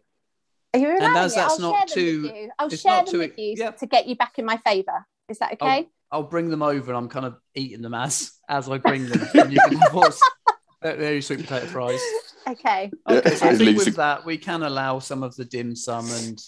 [0.75, 1.35] Are you allowing and as it?
[1.35, 2.49] that's I'll not share them too- with you.
[2.59, 3.71] I'll it's share not them too- with you yeah.
[3.71, 5.05] to get you back in my favour.
[5.29, 5.87] Is that okay?
[6.11, 9.27] I'll bring them over and I'm kind of eating them as as I bring them.
[9.33, 10.19] and you can of course
[10.81, 12.01] there there are your sweet potato fries.
[12.47, 12.91] Okay.
[13.09, 16.09] Yeah, Okay, so I think with that we can allow some of the dim sum
[16.11, 16.39] and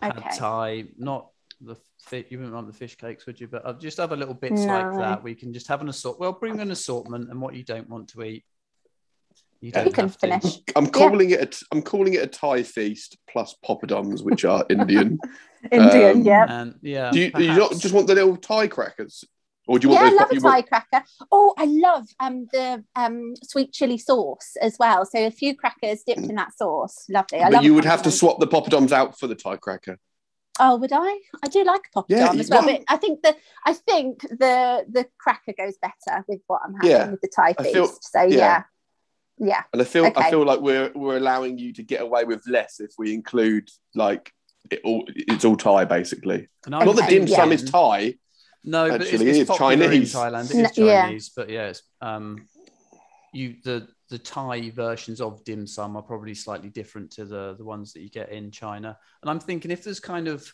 [0.00, 0.36] pad Okay.
[0.36, 3.48] thai, not the fi- you wouldn't want the fish cakes, would you?
[3.48, 4.98] But I'll just have a little bits like No.
[4.98, 5.22] that.
[5.22, 6.18] We can just have an assort.
[6.18, 8.44] Well, bring an assortment, and what you don't want to eat,
[9.60, 9.72] you Yeah.
[9.72, 10.26] don't You can have to.
[10.40, 10.58] finish.
[10.76, 11.40] I'm calling it.
[11.62, 15.18] A, I'm calling it a Thai feast plus poppadoms, which are Indian.
[15.70, 16.46] Indian, Um, yeah.
[16.48, 19.24] And yeah, do you, do you not just want the little Thai crackers,
[19.68, 20.32] or do you yeah, I want love those?
[20.32, 21.06] a you want- Thai cracker.
[21.30, 25.04] Oh, I love um the um sweet chili sauce as well.
[25.06, 27.06] So a few crackers dipped in that sauce.
[27.08, 27.38] Lovely.
[27.38, 29.98] I but love you would have to swap the poppadoms out for the Thai cracker.
[30.64, 31.18] Oh, would I?
[31.42, 33.34] I do like a poppadom Yeah, as well, well- but I think the
[33.66, 37.48] I think the the cracker goes better with what I'm having Yeah, with the Thai
[37.58, 37.74] I feast.
[37.74, 38.28] feel- so yeah.
[38.36, 38.62] yeah.
[39.38, 42.46] yeah, And I feel I feel like we're we're allowing you to get away with
[42.46, 44.32] less if we include like
[44.70, 45.04] it all.
[45.08, 46.48] It's all Thai basically.
[46.64, 47.54] And I'm Not that Okay, dim sum yeah.
[47.56, 48.18] is Thai.
[48.64, 50.14] No, but it's, it's it's Chinese.
[50.14, 50.50] in Thailand.
[50.50, 51.18] It N- is yeah.
[51.36, 52.46] But yeah, it's um,
[53.32, 57.64] you the the Thai versions of dim sum are probably slightly different to the the
[57.64, 58.94] ones that you get in China.
[59.22, 60.46] And I'm thinking if there's kind of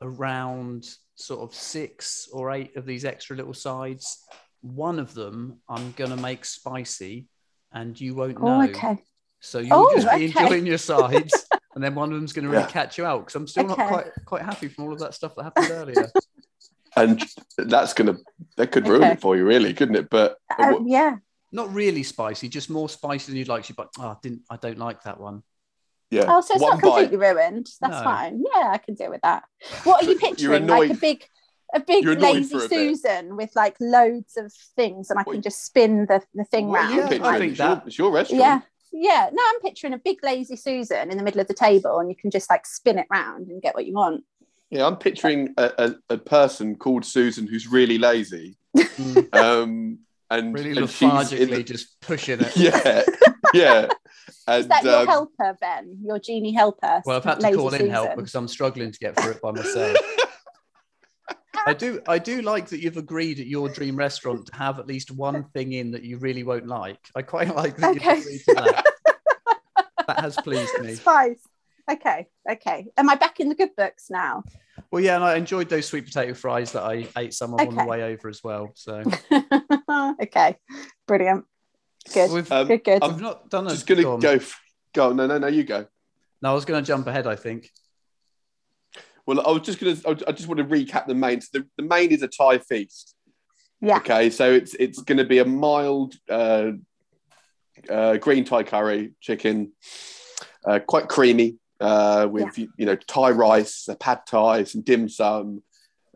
[0.00, 4.24] around sort of six or eight of these extra little sides,
[4.62, 7.26] one of them I'm gonna make spicy,
[7.70, 8.60] and you won't know.
[8.62, 8.98] Oh, okay.
[9.40, 10.26] So you'll Oh, just be okay.
[10.42, 11.34] enjoying your sides,
[11.74, 12.68] and then one of them's going to really Yeah.
[12.70, 13.82] catch you out because I'm still Okay.
[13.82, 16.08] not quite quite happy from all of that stuff that happened earlier.
[16.96, 17.22] and
[17.58, 18.16] that's gonna
[18.56, 19.12] that could ruin Okay.
[19.12, 20.08] it for you, really, couldn't it?
[20.08, 21.16] But Uh, yeah.
[21.52, 23.68] Not really spicy, just more spicy than you'd like.
[23.68, 25.42] You, but like, oh, I didn't, I don't like that one.
[26.10, 27.34] yeah, Oh, so it's one not completely bite.
[27.34, 27.68] ruined.
[27.80, 28.02] That's No.
[28.04, 28.42] fine.
[28.54, 29.44] Yeah, I can deal with that.
[29.84, 30.66] What are you picturing?
[30.66, 31.24] Like a big,
[31.74, 32.98] a big lazy for a bit.
[32.98, 36.80] Susan with like loads of things, and I can just spin the, the thing What
[36.80, 36.94] are round.
[37.12, 38.40] you Yeah, I think it's, your, that- it's your restaurant.
[38.40, 38.60] yeah,
[38.92, 39.30] yeah.
[39.32, 42.16] No, I'm picturing a big lazy Susan in the middle of the table, and you
[42.16, 44.24] can just like spin it round and get what you want.
[44.70, 49.98] Yeah, I'm picturing a, a, a person called Susan who's really lazy, Mm, um,
[50.32, 52.56] and, really and lethargically the- just pushing it.
[52.56, 53.02] yeah,
[53.54, 53.88] yeah.
[54.46, 55.98] And Is that your um, helper, Ben?
[56.02, 57.02] Your genie helper?
[57.04, 59.42] Well, I've had to Lazy call in help because I'm struggling to get through it
[59.42, 59.96] by myself.
[61.66, 64.88] I do, I do like that you've agreed at your dream restaurant to have at
[64.88, 66.98] least one thing in that you really won't like.
[67.14, 68.16] I quite like that Okay.
[68.16, 68.84] you've agreed to that.
[70.08, 70.94] that has pleased me.
[70.94, 71.38] Spice.
[71.90, 72.86] Okay, okay.
[72.96, 74.42] Am I back in the good books now?
[74.92, 77.74] Well, yeah, and I enjoyed those sweet potato fries that I ate some of on
[77.74, 78.72] the way over as well.
[78.74, 79.02] So
[80.22, 80.56] okay,
[81.08, 81.46] brilliant.
[82.12, 82.30] Good.
[82.30, 83.02] We've, Um, good, good.
[83.02, 84.32] I've not done a Just gonna go go.
[84.32, 84.60] f-
[84.92, 85.08] Go.
[85.10, 85.16] on.
[85.16, 85.46] No, no, no.
[85.46, 85.86] You go.
[86.42, 87.26] No, I was going to jump ahead.
[87.26, 87.70] I think.
[89.24, 89.96] Well, I was just gonna.
[90.06, 91.40] I I just want to recap the main.
[91.40, 93.14] So the, the main is a Thai feast.
[93.80, 93.96] yeah.
[93.98, 96.72] Okay, so it's it's going to be a mild uh,
[97.88, 99.72] uh, green Thai curry chicken,
[100.66, 105.62] uh, quite creamy, uh, with you know Thai rice, a pad Thai, some dim sum,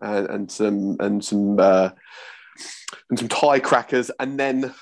[0.01, 1.91] and, and some and some uh,
[3.11, 4.73] and some Thai crackers, and then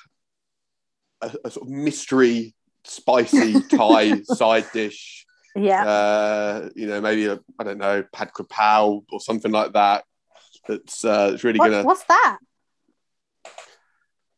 [1.23, 5.25] a, a sort of mystery spicy Thai side dish.
[5.57, 5.85] Yeah.
[5.87, 10.05] Uh, you know, maybe a I don't know pad krapao or something like that.
[10.69, 12.39] That's uh, it's really What- gonna what's that?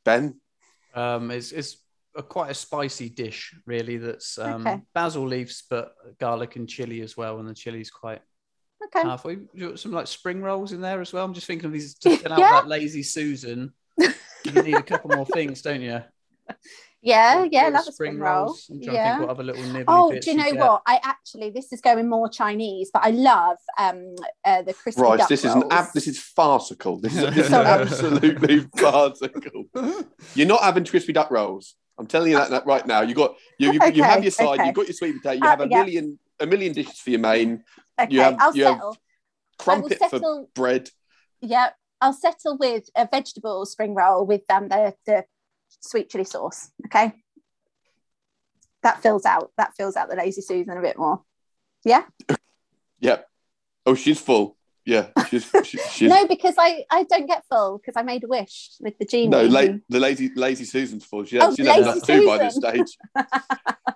[0.05, 0.41] Ben.
[0.95, 1.77] Um, it's it's
[2.17, 3.97] a, quite a spicy dish, really.
[3.99, 4.81] That's um, Okay.
[4.95, 7.39] basil leaves, but garlic and chili as well.
[7.39, 8.23] And the chili's quite
[8.85, 9.03] Okay.
[9.03, 9.33] powerful.
[9.33, 11.25] You got some like spring rolls in there as well.
[11.25, 12.53] I'm just thinking of these to fill out Yeah.
[12.53, 13.73] that lazy Susan.
[14.45, 16.01] You need a couple more things, don't you?
[17.03, 18.45] yeah, yeah, Little love spring roll.
[18.45, 18.69] rolls.
[18.71, 19.17] I'm trying to Yeah.
[19.17, 20.61] think what other little nibbly Oh, bits do you know get.
[20.61, 20.83] what?
[20.87, 25.19] I actually this is going more Chinese, but I love um uh, the crispy Right,
[25.19, 26.99] duck this is an ab- this is farcical.
[27.01, 29.65] This is, this is absolutely farcical.
[30.35, 31.75] You're not having crispy duck rolls.
[31.99, 33.01] I'm telling you that, that right now.
[33.01, 34.61] You got you you, you have your side.
[34.61, 34.67] okay.
[34.67, 35.43] You've got your sweet potato.
[35.43, 37.65] You have a million a million dishes for your main.
[37.99, 38.13] okay.
[38.13, 38.97] you have- I'll you have settle.
[39.67, 40.91] I will Crumpet for bread.
[41.41, 45.25] Yeah, I'll settle with a vegetable spring roll with um the the
[45.81, 46.71] sweet chili sauce.
[46.87, 47.13] Okay.
[48.83, 51.23] That fills out that fills out the lazy Susan a bit more.
[51.85, 52.05] Yeah.
[53.01, 53.29] Yep.
[53.85, 54.56] Oh, she's full.
[54.87, 58.29] Yeah, she's she, she's No, because I I don't get full because I made a
[58.29, 59.29] wish with the genie.
[59.29, 59.43] no.
[59.43, 61.25] La- the lady lazy Susan's full.
[61.25, 62.97] She, Oh, she's had lazy enough too by this stage.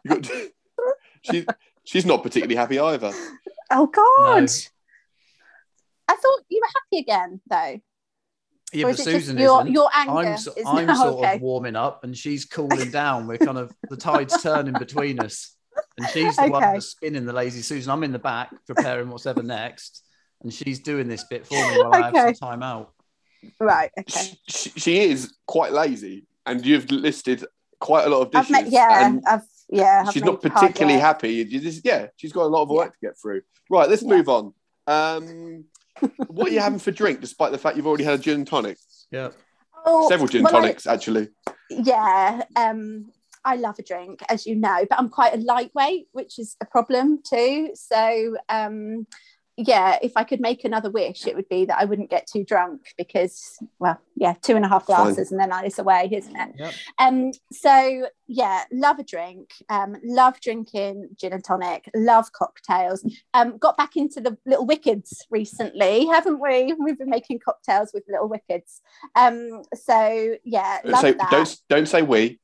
[0.05, 0.31] You got,
[1.22, 1.46] she's
[1.85, 3.12] she's not particularly happy either.
[3.70, 4.42] Oh God.
[4.42, 4.46] No.
[6.09, 7.81] I thought you were happy again though.
[8.72, 9.72] Yeah, or but is it just Susan your, isn't.
[9.72, 11.35] your anger I'm, so, is I'm now sort okay.
[11.37, 13.29] of warming up and she's cooling down.
[13.29, 15.55] We're kind of the tide's turning between us.
[15.98, 17.92] And she's the one that's spinning the lazy Susan.
[17.92, 20.03] I'm in the back preparing what's ever next.
[20.42, 22.92] And she's doing this bit for me while I have some time out.
[23.59, 24.33] Right, okay.
[24.48, 27.44] She, she is quite lazy, and you've listed
[27.79, 28.64] quite a lot of I've dishes.
[28.64, 30.05] made yeah, and I've yeah.
[30.07, 31.31] I've she's made not hard particularly happy.
[31.33, 33.42] You just- yeah, she's got a lot of work to get through.
[33.70, 34.09] Right, let's Yeah.
[34.16, 34.55] move on.
[34.87, 35.64] Um,
[36.29, 38.46] what are you having for drink, despite the fact you've already had a gin and
[38.46, 38.79] tonic?
[39.11, 39.31] Yeah.
[39.87, 41.29] Oh, Several gin well, I- tonics, actually.
[41.70, 42.42] yeah.
[42.57, 43.11] Um,
[43.42, 46.66] I love a drink, as you know, but I'm quite a lightweight, which is a
[46.66, 47.70] problem too.
[47.74, 49.07] So, um,
[49.66, 52.44] yeah, if I could make another wish, it would be that I wouldn't get too
[52.44, 54.96] drunk because, well, yeah, two and a half Fine.
[54.96, 56.55] glasses and then I- it's away, isn't it?
[56.59, 56.75] Yep.
[56.99, 63.05] Um, so yeah, love a drink, um, love drinking gin and tonic, love cocktails.
[63.35, 66.73] Um, got back into the little WKDs recently, haven't we?
[66.79, 68.81] We've been making cocktails with little WKDs.
[69.14, 71.31] Um, so yeah, love say, that.
[71.31, 72.40] don't, don't say we.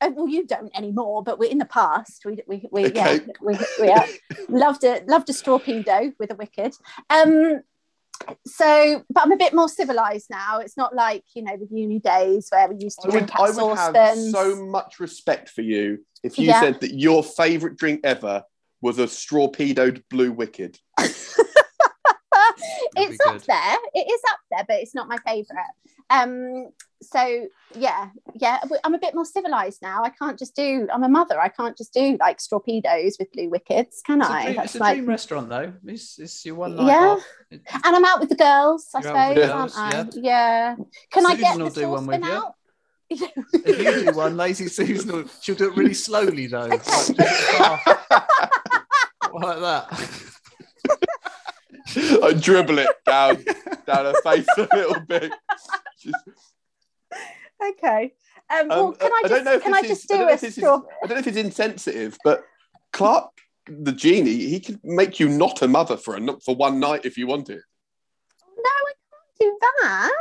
[0.00, 2.22] Uh, well, you don't anymore, but we're in the past.
[2.24, 2.94] We we, we Okay.
[2.94, 4.06] yeah we, we uh,
[4.48, 6.74] loved a loved a torpedo with a WKD.
[7.08, 7.62] Um,
[8.46, 10.58] so, but I'm a bit more civilized now.
[10.58, 13.40] It's not like you know the uni days where we used to I would, drink
[13.40, 16.60] I would have so much respect for you if you Yeah.
[16.60, 18.42] said that your favourite drink ever
[18.80, 20.78] was a strawpedoed blue WKD.
[22.96, 23.42] It's up good.
[23.46, 23.76] there.
[23.94, 25.56] It is up there, but it's not my favorite.
[26.08, 26.68] Um,
[27.02, 30.02] so yeah, yeah, I'm a bit more civilized now.
[30.04, 30.86] I can't just do.
[30.92, 31.38] I'm a mother.
[31.40, 34.44] I can't just do like torpedoes with blue WKDs, can It's I?
[34.46, 35.72] dream, it's a like, dream restaurant, though.
[35.84, 37.16] It's, it's your one night Yeah.
[37.50, 38.88] It- and I'm out with the girls.
[38.94, 40.02] I You're out with suppose, aren't I?
[40.04, 40.76] girls, Yeah.
[41.10, 42.32] Can I get the do one with saucepan you.
[42.32, 42.54] out?
[43.08, 46.66] If you do one, lazy Susan, will- she'll do it really slowly, though.
[46.66, 47.86] Like, just half-
[49.34, 50.32] like that.
[51.96, 53.44] I dribble it down
[53.86, 55.32] down her face a little bit.
[56.00, 56.14] Just-
[57.70, 58.12] okay.
[58.48, 60.82] Um, well, um, can I I just can I just do a straw?
[61.02, 62.44] I don't know if it's insensitive, but
[62.92, 63.30] Clark,
[63.66, 67.16] the genie, he can make you not a mother for a for one night if
[67.18, 67.62] you want it.
[68.56, 70.12] No, I can't do that.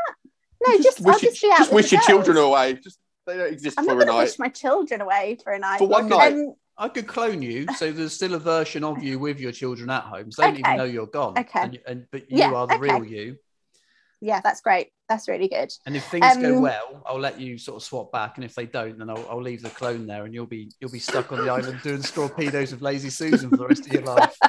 [0.68, 1.58] No, just, wish I'll just be out.
[1.60, 2.74] just wish your children away.
[2.74, 4.24] Just they don't exist I'm for not a night.
[4.24, 5.78] wish my children away for a night.
[5.78, 6.18] For one Okay.
[6.18, 6.34] night.
[6.34, 9.90] Um, I could clone you, so there's still a version of you with your children
[9.90, 10.32] at home.
[10.32, 10.70] So they don't Okay.
[10.72, 11.38] even know you're gone.
[11.38, 11.62] Okay.
[11.62, 12.82] And, and- but you Yeah, are the okay.
[12.82, 13.38] real you.
[14.20, 14.92] yeah, that's great.
[15.08, 15.72] That's really good.
[15.86, 18.38] And if things go Um, well, I'll let you sort of swap back.
[18.38, 20.92] And if they don't, then I'll, I'll leave the clone there, and you'll be you'll
[20.92, 24.02] be stuck on the island doing torpedoes with Lazy Susan for the rest of your
[24.02, 24.36] life.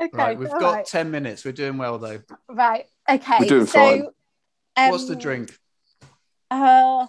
[0.00, 0.10] okay.
[0.12, 0.86] Right, we've got right.
[0.86, 1.44] ten minutes.
[1.44, 2.20] We're doing well though.
[2.48, 2.86] right.
[3.08, 3.36] Okay.
[3.40, 4.12] We're doing so,
[4.76, 4.90] fine.
[4.90, 5.58] What's the um, drink?
[6.50, 7.06] Uh,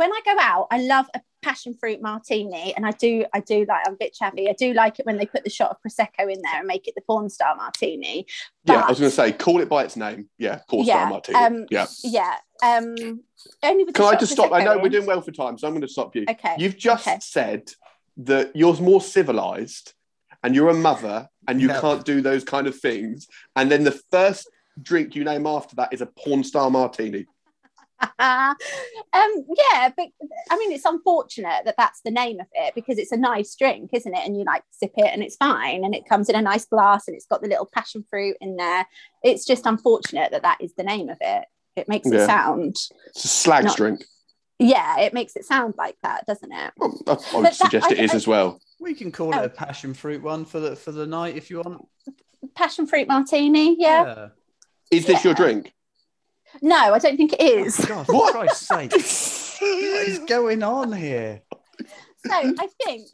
[0.00, 3.66] when I go out, I love a passion fruit martini, and I do, I do
[3.68, 3.86] like.
[3.86, 4.48] I'm a bit chavvy.
[4.48, 6.88] I do like it when they put the shot of prosecco in there and make
[6.88, 8.26] it the porn star martini.
[8.64, 10.30] yeah, I was going to say, call it by its name.
[10.38, 11.38] Yeah, Paul Star Martini.
[11.38, 11.86] um, yeah.
[12.02, 12.34] Yeah.
[12.62, 13.20] Um.
[13.62, 14.52] Only with the Can I just stop?
[14.52, 16.24] I Prosecco know we're doing well for time, so I'm going to stop you.
[16.30, 16.56] Okay.
[16.58, 17.18] You've just okay.
[17.20, 17.70] said
[18.16, 19.92] that you're more civilized
[20.42, 21.80] and you're a mother and you Yeah.
[21.80, 23.28] can't do those kind of things.
[23.54, 24.48] And then the first
[24.80, 27.26] drink you name after that is a porn star martini.
[28.18, 28.54] um.
[29.12, 30.08] Yeah, but
[30.50, 33.90] I mean, it's unfortunate that that's the name of it because it's a nice drink,
[33.92, 34.24] isn't it?
[34.26, 37.06] And you like sip it and it's fine, and it comes in a nice glass
[37.08, 38.86] and it's got the little passion fruit in there.
[39.22, 41.44] It's just unfortunate that that is the name of it.
[41.76, 42.22] It makes Yeah.
[42.22, 42.76] it sound.
[43.06, 44.04] It's a slags Not- drink.
[44.58, 46.72] Yeah, it makes it sound like that, doesn't it?
[46.76, 48.60] Well, I, I would that- suggest I- it is I- as well.
[48.78, 49.38] We can call Oh.
[49.38, 51.86] it a passion fruit one for the for the night if you want.
[52.54, 53.76] Passion fruit martini.
[53.78, 54.28] Yeah.
[54.90, 55.72] Is this your drink?
[56.62, 57.76] No, I don't think it is.
[57.84, 58.92] God, for Christ's sake.
[58.92, 61.42] What is going on here?
[62.26, 63.06] So I think,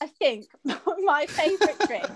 [0.00, 2.06] I think my favourite drink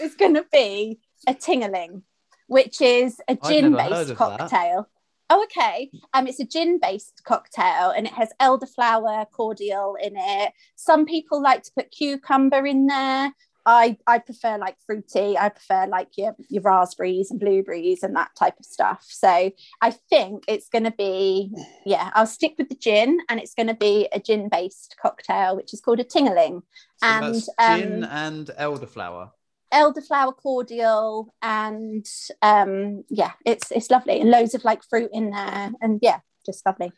[0.00, 2.02] is going to be a tingaling,
[2.46, 4.38] which is a I've never heard gin-based of that.
[4.38, 4.88] cocktail.
[5.30, 5.90] Oh, okay.
[6.12, 10.52] Um, it's a gin-based cocktail, and it has elderflower cordial in it.
[10.76, 13.32] Some people like to put cucumber in there.
[13.66, 15.38] I I prefer like fruity.
[15.38, 19.04] I prefer like your your raspberries and blueberries and that type of stuff.
[19.08, 19.50] So
[19.80, 21.50] I think it's going to be
[21.86, 22.10] yeah.
[22.14, 25.80] I'll stick with the gin, and it's going to be a gin-based cocktail, which is
[25.80, 26.62] called a tingaling
[26.98, 29.30] So And, that's um, gin and elderflower.
[29.72, 32.06] elderflower cordial and
[32.42, 36.64] um yeah it's it's lovely and loads of like fruit in there and yeah just
[36.66, 36.92] lovely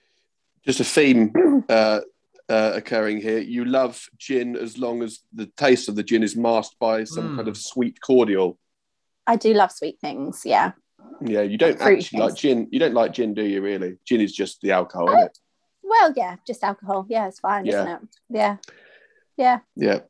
[0.65, 1.33] Just a theme
[1.71, 2.01] uh,
[2.49, 3.39] uh, occurring here.
[3.39, 7.31] You love gin as long as the taste of the gin is masked by some
[7.33, 7.37] Mm.
[7.37, 8.59] kind of sweet cordial.
[9.27, 10.71] i do love sweet things yeah
[11.21, 12.69] Yeah, you don't Fruit actually like gin.
[12.71, 13.61] You don't like gin, do you?
[13.63, 13.97] Really?
[14.07, 15.39] Gin is just the alcohol, isn't it?
[15.83, 18.57] well yeah just alcohol yeah it's fine isn't it yeah
[19.37, 20.01] yeah Yeah.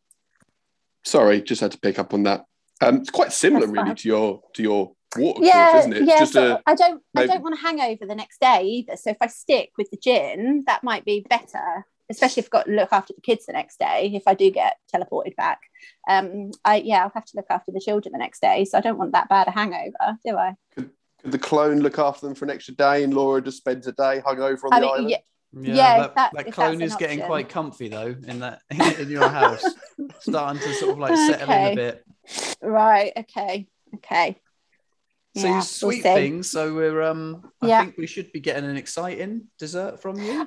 [1.04, 2.44] Sorry, just had to pick up on that.
[2.80, 6.02] Um, it's quite similar, really, to your to your water yeah course, isn't it?
[6.08, 8.62] Yeah just so a i don't i don't want to hang over the next day
[8.64, 12.50] either so if i stick with the gin that might be better especially if i've
[12.50, 15.60] got to look after the kids the next day if i do get teleported back
[16.08, 18.80] um i yeah i'll have to look after the children the next day so i
[18.80, 20.90] don't want that bad a hangover do i could
[21.24, 24.22] the clone look after them for an extra day, and Laura just spends a day
[24.24, 25.10] hung over on I the mean, island?
[25.10, 25.16] yeah,
[25.52, 29.08] Yeah, Yeah, that, that- that clone is an getting quite comfy though in that in
[29.10, 29.64] your house,
[30.20, 32.04] starting to sort of like settle in a bit.
[32.62, 33.66] right okay
[33.96, 34.36] okay
[35.34, 36.14] So Yeah, you we'll sweet see.
[36.14, 36.50] things.
[36.50, 37.50] So we're um.
[37.60, 37.80] I Yeah.
[37.80, 40.46] think we should be getting an exciting dessert from you.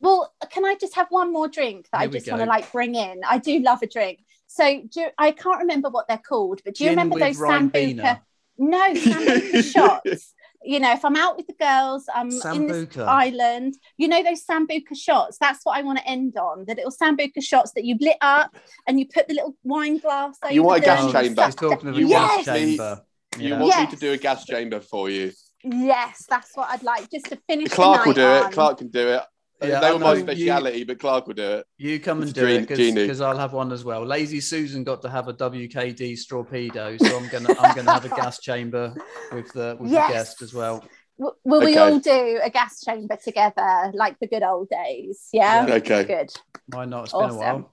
[0.00, 2.70] Well, can I just have one more drink that Here I just want to like
[2.72, 3.20] bring in?
[3.28, 4.20] I do love a drink.
[4.46, 7.38] So do you, I can't remember what they're called, but do you Gin remember those
[7.38, 7.70] Ribena.
[7.72, 8.20] sambuca?
[8.56, 10.32] No, sambuca shots.
[10.66, 13.74] You know, if I'm out with the girls, I'm in this island.
[13.98, 15.36] You know those sambuca shots.
[15.38, 16.64] That's what I want to end on.
[16.66, 20.38] The little sambuca shots that you lit up and you put the little wine glass
[20.42, 21.44] over You want a gas chamber.
[21.46, 22.44] She's talking of a You gas want me-
[22.76, 23.02] chamber.
[23.38, 23.58] You Yeah.
[23.58, 23.90] want Yes.
[23.90, 25.32] me to do a gas chamber for you?
[25.64, 27.10] Yes, that's what I'd like.
[27.10, 27.68] Just to finish.
[27.70, 28.46] the Clark will do on.
[28.46, 28.52] it.
[28.52, 29.22] Clark can do it.
[29.62, 30.20] Yeah, they I were my know.
[30.20, 31.66] speciality, but Clark will do it.
[31.78, 33.02] You come and It's do Jean- it Jeannie.
[33.02, 34.04] because I'll have one as well.
[34.04, 38.08] Lazy Susan got to have a WKD torpedo, so I'm gonna I'm gonna have a
[38.20, 38.94] gas chamber
[39.32, 40.08] with the with Yes.
[40.08, 40.84] the guest as well.
[41.18, 45.28] W- Will we all do a gas chamber together like the good old days?
[45.32, 45.66] Yeah.
[45.66, 45.74] Yeah.
[45.76, 46.04] Okay.
[46.04, 46.30] Good.
[46.66, 47.04] Why not?
[47.04, 47.70] It's been a while.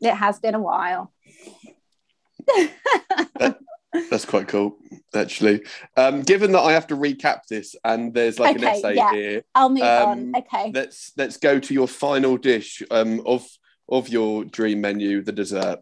[0.00, 1.12] It has been a while.
[4.10, 4.76] That's quite cool,
[5.14, 5.62] actually.
[5.96, 9.12] Um, given that I have to recap this and there's like an Okay, essay yeah.
[9.12, 10.32] here, I'll move Um, on.
[10.36, 10.72] Okay.
[10.74, 13.46] let's let's go to your final dish um, of
[13.88, 15.80] of your dream menu, the dessert.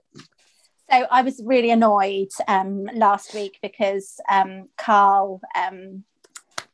[0.90, 6.05] So I was really annoyed um, last week because um, Carl um,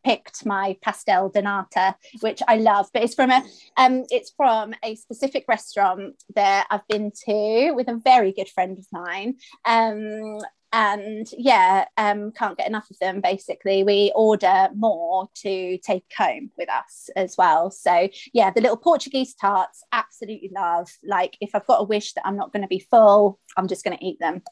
[0.04, 3.42] picked my pastel de nata, which I love, but it's from a
[3.76, 8.78] um, it's from a specific restaurant that I've been to with a very good friend
[8.78, 9.36] of mine.
[9.64, 10.38] Um,
[10.72, 13.20] and yeah, um, can't get enough of them.
[13.20, 17.70] Basically, we order more to take home with us as well.
[17.70, 20.88] So yeah, the little Portuguese tarts, absolutely love.
[21.02, 23.84] Like if I've got a wish that I'm not going to be full, I'm just
[23.84, 24.42] going to eat them,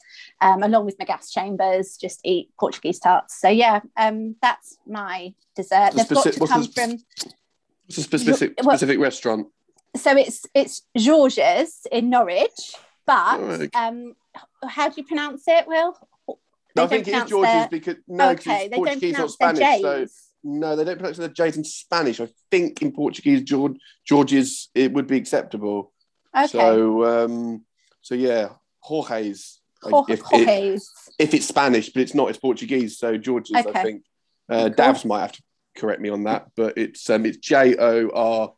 [0.40, 1.96] um, along with my gas chambers.
[1.96, 3.40] Just eat Portuguese tarts.
[3.40, 5.94] So yeah, um, that's my dessert.
[5.94, 6.98] What's They've got to come the from.
[7.88, 9.48] It's a specific Well- specific restaurant.
[9.96, 12.74] So it's it's George's in Norwich,
[13.06, 14.14] but um,
[14.66, 15.96] how do you pronounce it, Will?
[16.84, 19.80] I think it is George's their- because no, okay, it's Portuguese, not Spanish.
[19.82, 20.06] So
[20.44, 22.20] no, they don't pronounce their J's in Spanish.
[22.20, 23.76] I think in Portuguese, George
[24.06, 25.92] George's it would be acceptable.
[26.36, 27.64] Okay, So um,
[28.02, 28.50] so yeah,
[28.80, 29.60] Jorge's.
[29.82, 30.92] Jorge- if, Jorge's.
[31.18, 32.98] if it's Spanish, but it's not, it's Portuguese.
[32.98, 34.02] So George's, I think.
[34.48, 34.70] Uh, Cool.
[34.74, 35.42] Davs might have to
[35.76, 38.52] correct me on that, but it's um, it's J O R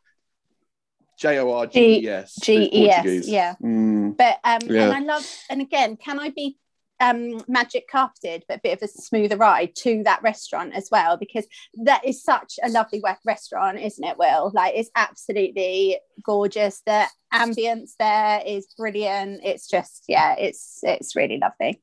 [1.19, 2.35] J O R G E S.
[2.41, 3.53] G E S, yeah.
[3.61, 4.85] Mm, But um, Yeah.
[4.85, 6.57] and I love, and again, can I be
[7.01, 11.17] um magic carpeted, but a bit of a smoother ride to that restaurant as well?
[11.17, 11.45] Because
[11.83, 14.17] that is such a lovely restaurant, isn't it?
[14.17, 16.81] Will like it's absolutely gorgeous.
[16.85, 19.41] The ambience there is brilliant.
[19.43, 21.81] It's just yeah, it's it's really lovely.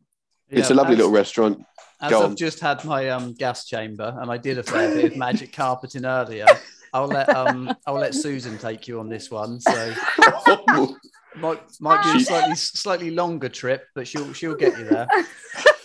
[0.48, 1.64] it's a lovely as- little restaurant.
[2.00, 2.36] As Go I've on.
[2.36, 6.04] just had my um, gas chamber and I did a fair bit of magic carpeting
[6.04, 6.46] earlier,
[6.92, 9.60] I'll let um I'll let Susan take you on this one.
[9.60, 9.94] So
[11.40, 15.06] might might be a slightly slightly longer trip, but she'll she'll get you there.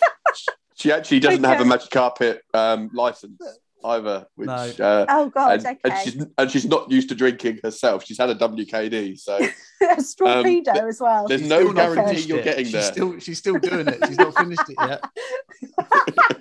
[0.75, 3.41] she actually doesn't have a magic carpet um, license
[3.85, 4.53] either, which No.
[4.53, 5.77] uh, Oh god, and, okay.
[5.83, 8.05] and she's and she's not used to drinking herself.
[8.05, 9.37] She's had a WKD, so
[9.97, 11.27] a straw um, pedo as well.
[11.27, 12.43] there's She's no still guarantee you're it.
[12.45, 12.81] getting she's there.
[12.91, 13.97] Still, she's still doing it.
[14.07, 15.03] She's not finished it yet.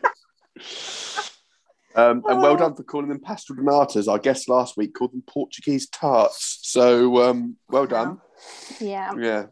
[1.95, 2.57] Um, and well Oh.
[2.57, 4.09] done for calling them pastel de natas.
[4.09, 6.61] Our guest last week called them Portuguese tarts.
[6.63, 8.19] So um, well done.
[8.81, 9.13] Yeah.
[9.19, 9.47] Yeah.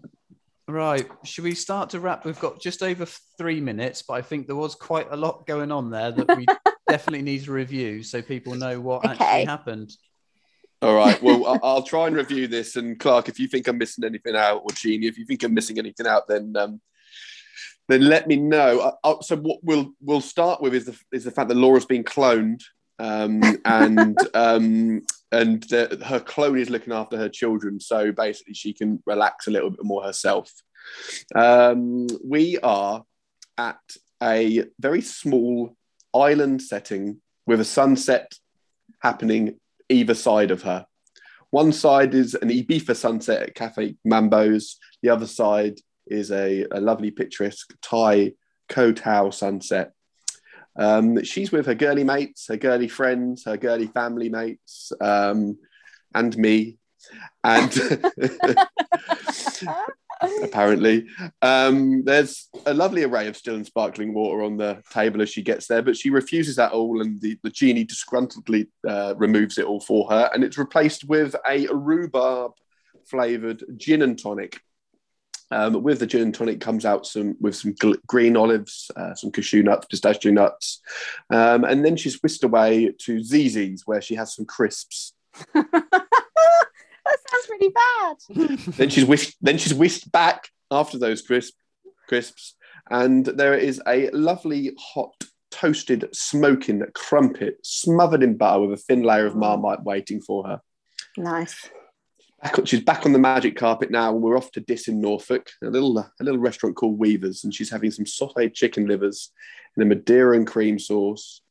[0.68, 1.08] Right.
[1.24, 2.24] Should we start to wrap?
[2.24, 5.72] We've got just over three minutes, but I think there was quite a lot going
[5.72, 6.46] on there that we
[6.88, 9.12] definitely need to review so people know what Okay.
[9.24, 9.92] actually happened.
[10.82, 11.20] All right.
[11.22, 12.76] Well, I- I'll try and review this.
[12.76, 15.54] And Clark, if you think I'm missing anything out, or Jeannie, if you think I'm
[15.54, 16.80] missing anything out, then um,
[17.88, 18.94] then let me know.
[19.04, 21.84] I, I, so what we'll we'll start with is the is the fact that Laura's
[21.84, 22.62] been cloned,
[23.00, 25.02] um, and um,
[25.32, 27.80] and the, her clone is looking after her children.
[27.80, 30.52] So basically, she can relax a little bit more herself.
[31.34, 33.04] Um, we are
[33.58, 33.80] at
[34.22, 35.76] a very small
[36.14, 38.32] island setting with a sunset
[39.00, 39.58] happening
[39.88, 40.86] either side of her.
[41.50, 44.78] One side is an Ibiza sunset at Cafe Mambo's.
[45.02, 48.32] The other side is a, a lovely picturesque Thai
[48.68, 49.92] Koh Tao sunset.
[50.76, 55.58] Um, she's with her girly mates, her girly friends, her girly family mates, um,
[56.14, 56.78] and me.
[57.42, 57.72] And
[60.42, 61.06] apparently.
[61.42, 65.42] Um, there's a lovely array of still and sparkling water on the table as she
[65.42, 69.66] gets there, but she refuses that all, and the, the genie disgruntledly uh, removes it
[69.66, 72.52] all for her, and it's replaced with a rhubarb
[73.06, 74.60] flavored gin and tonic.
[75.52, 79.14] Um, with the gin and tonic comes out some with some gl- green olives, uh,
[79.14, 80.80] some cashew nuts, pistachio nuts,
[81.30, 85.12] um, and then she's whisked away to Zizzi's where she has some crisps.
[85.54, 88.16] that sounds really bad.
[88.76, 91.54] then she's whisked then she's whisked back after those crisp
[92.08, 92.54] crisps
[92.90, 95.14] and there is a lovely hot
[95.50, 100.60] toasted smoking crumpet smothered in butter with a thin layer of marmite waiting for her
[101.16, 101.70] Nice.
[102.64, 105.66] She's back on the magic carpet now and we're off to Diss in Norfolk a
[105.66, 109.30] little a little restaurant called Weavers and she's having some sauteed chicken livers
[109.76, 111.42] in a Madeira and cream sauce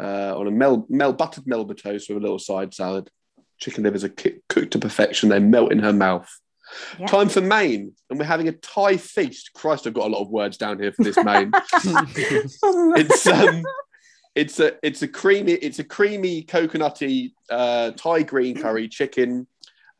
[0.00, 3.10] uh, on a mel, mel buttered Melba toast with a little side salad
[3.58, 6.30] chicken livers are ki- cooked to perfection they melt in her mouth
[6.98, 7.06] Yeah.
[7.06, 9.52] Time for main, and we're having a Thai feast.
[9.54, 11.50] Christ, I've got a lot of words down here for this main.
[11.72, 13.62] it's um,
[14.34, 19.46] it's a it's a creamy it's a creamy coconutty uh, Thai green curry chicken.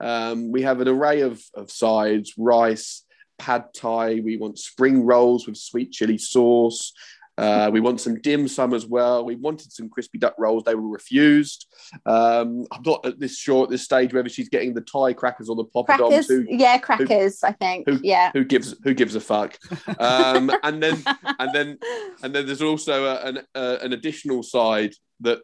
[0.01, 3.05] Um, we have an array of of sides: rice,
[3.39, 4.21] pad Thai.
[4.25, 6.93] We want spring rolls with sweet chili sauce.
[7.39, 9.25] Uh, we want some dim sum as well.
[9.25, 10.65] We wanted some crispy duck rolls.
[10.65, 11.73] They were refused.
[12.05, 15.49] Um, I'm not at this sure at this stage whether she's getting the Thai crackers
[15.49, 15.87] or the poppadoms.
[16.09, 17.45] Crackers, Who, yeah, crackers.
[17.45, 18.33] I think, who- yeah.
[18.33, 19.57] who gives who gives a fuck?
[20.01, 21.01] Um, and then
[21.39, 21.79] and then
[22.25, 25.39] and then there's also a, an uh, an additional side that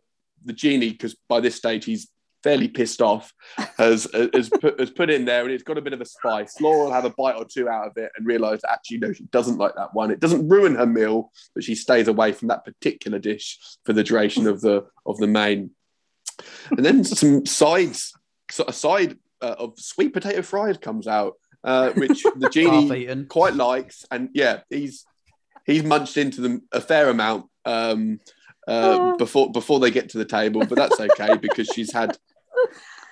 [0.45, 2.09] the genie, because by this stage he's
[2.45, 3.33] fairly pissed off,
[3.79, 6.61] has has put, has put in there, and it's got a bit of a spice.
[6.61, 9.25] Laura will have a bite or two out of it and realise actually no, she
[9.25, 10.11] doesn't like that one.
[10.11, 14.05] It doesn't ruin her meal, but she stays away from that particular dish for the
[14.05, 15.71] duration of the of the main.
[16.71, 18.13] And then some sides,
[18.51, 21.35] so a side uh, of sweet potato fries comes out,
[21.65, 25.07] uh, which the genie quite likes, and yeah, he's
[25.65, 28.21] he's munched into them a fair amount um,
[28.67, 29.17] uh, Oh.
[29.17, 32.19] before before they get to the table, but that's okay because she's had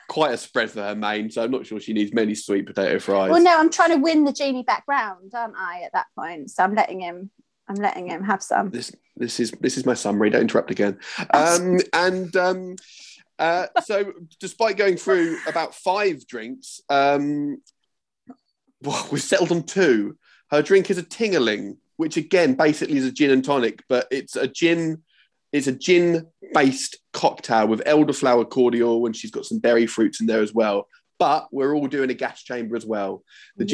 [0.09, 2.99] quite a spread for her main, so I'm not sure she needs many sweet potato
[2.99, 3.31] fries.
[3.31, 5.83] Well, no, I'm trying to win the genie back round, aren't I?
[5.83, 7.31] At that point, so I'm letting him.
[7.69, 8.71] I'm letting him have some.
[8.71, 10.31] This this is this is my summary.
[10.31, 10.99] Don't interrupt again.
[11.33, 12.77] Um, and um,
[13.39, 17.63] uh, so, despite going through about five drinks, um,
[18.83, 20.17] well, we've settled on two.
[20.51, 24.37] Her drink is a tingerling, which again basically is a gin and tonic, but it's
[24.37, 25.03] a gin.
[25.53, 30.43] It's a gin-based cocktail with elderflower cordial, and she's got some berry fruits in there
[30.43, 30.89] as well.
[31.19, 33.23] But we're all doing a gas chamber as well.
[33.57, 33.65] The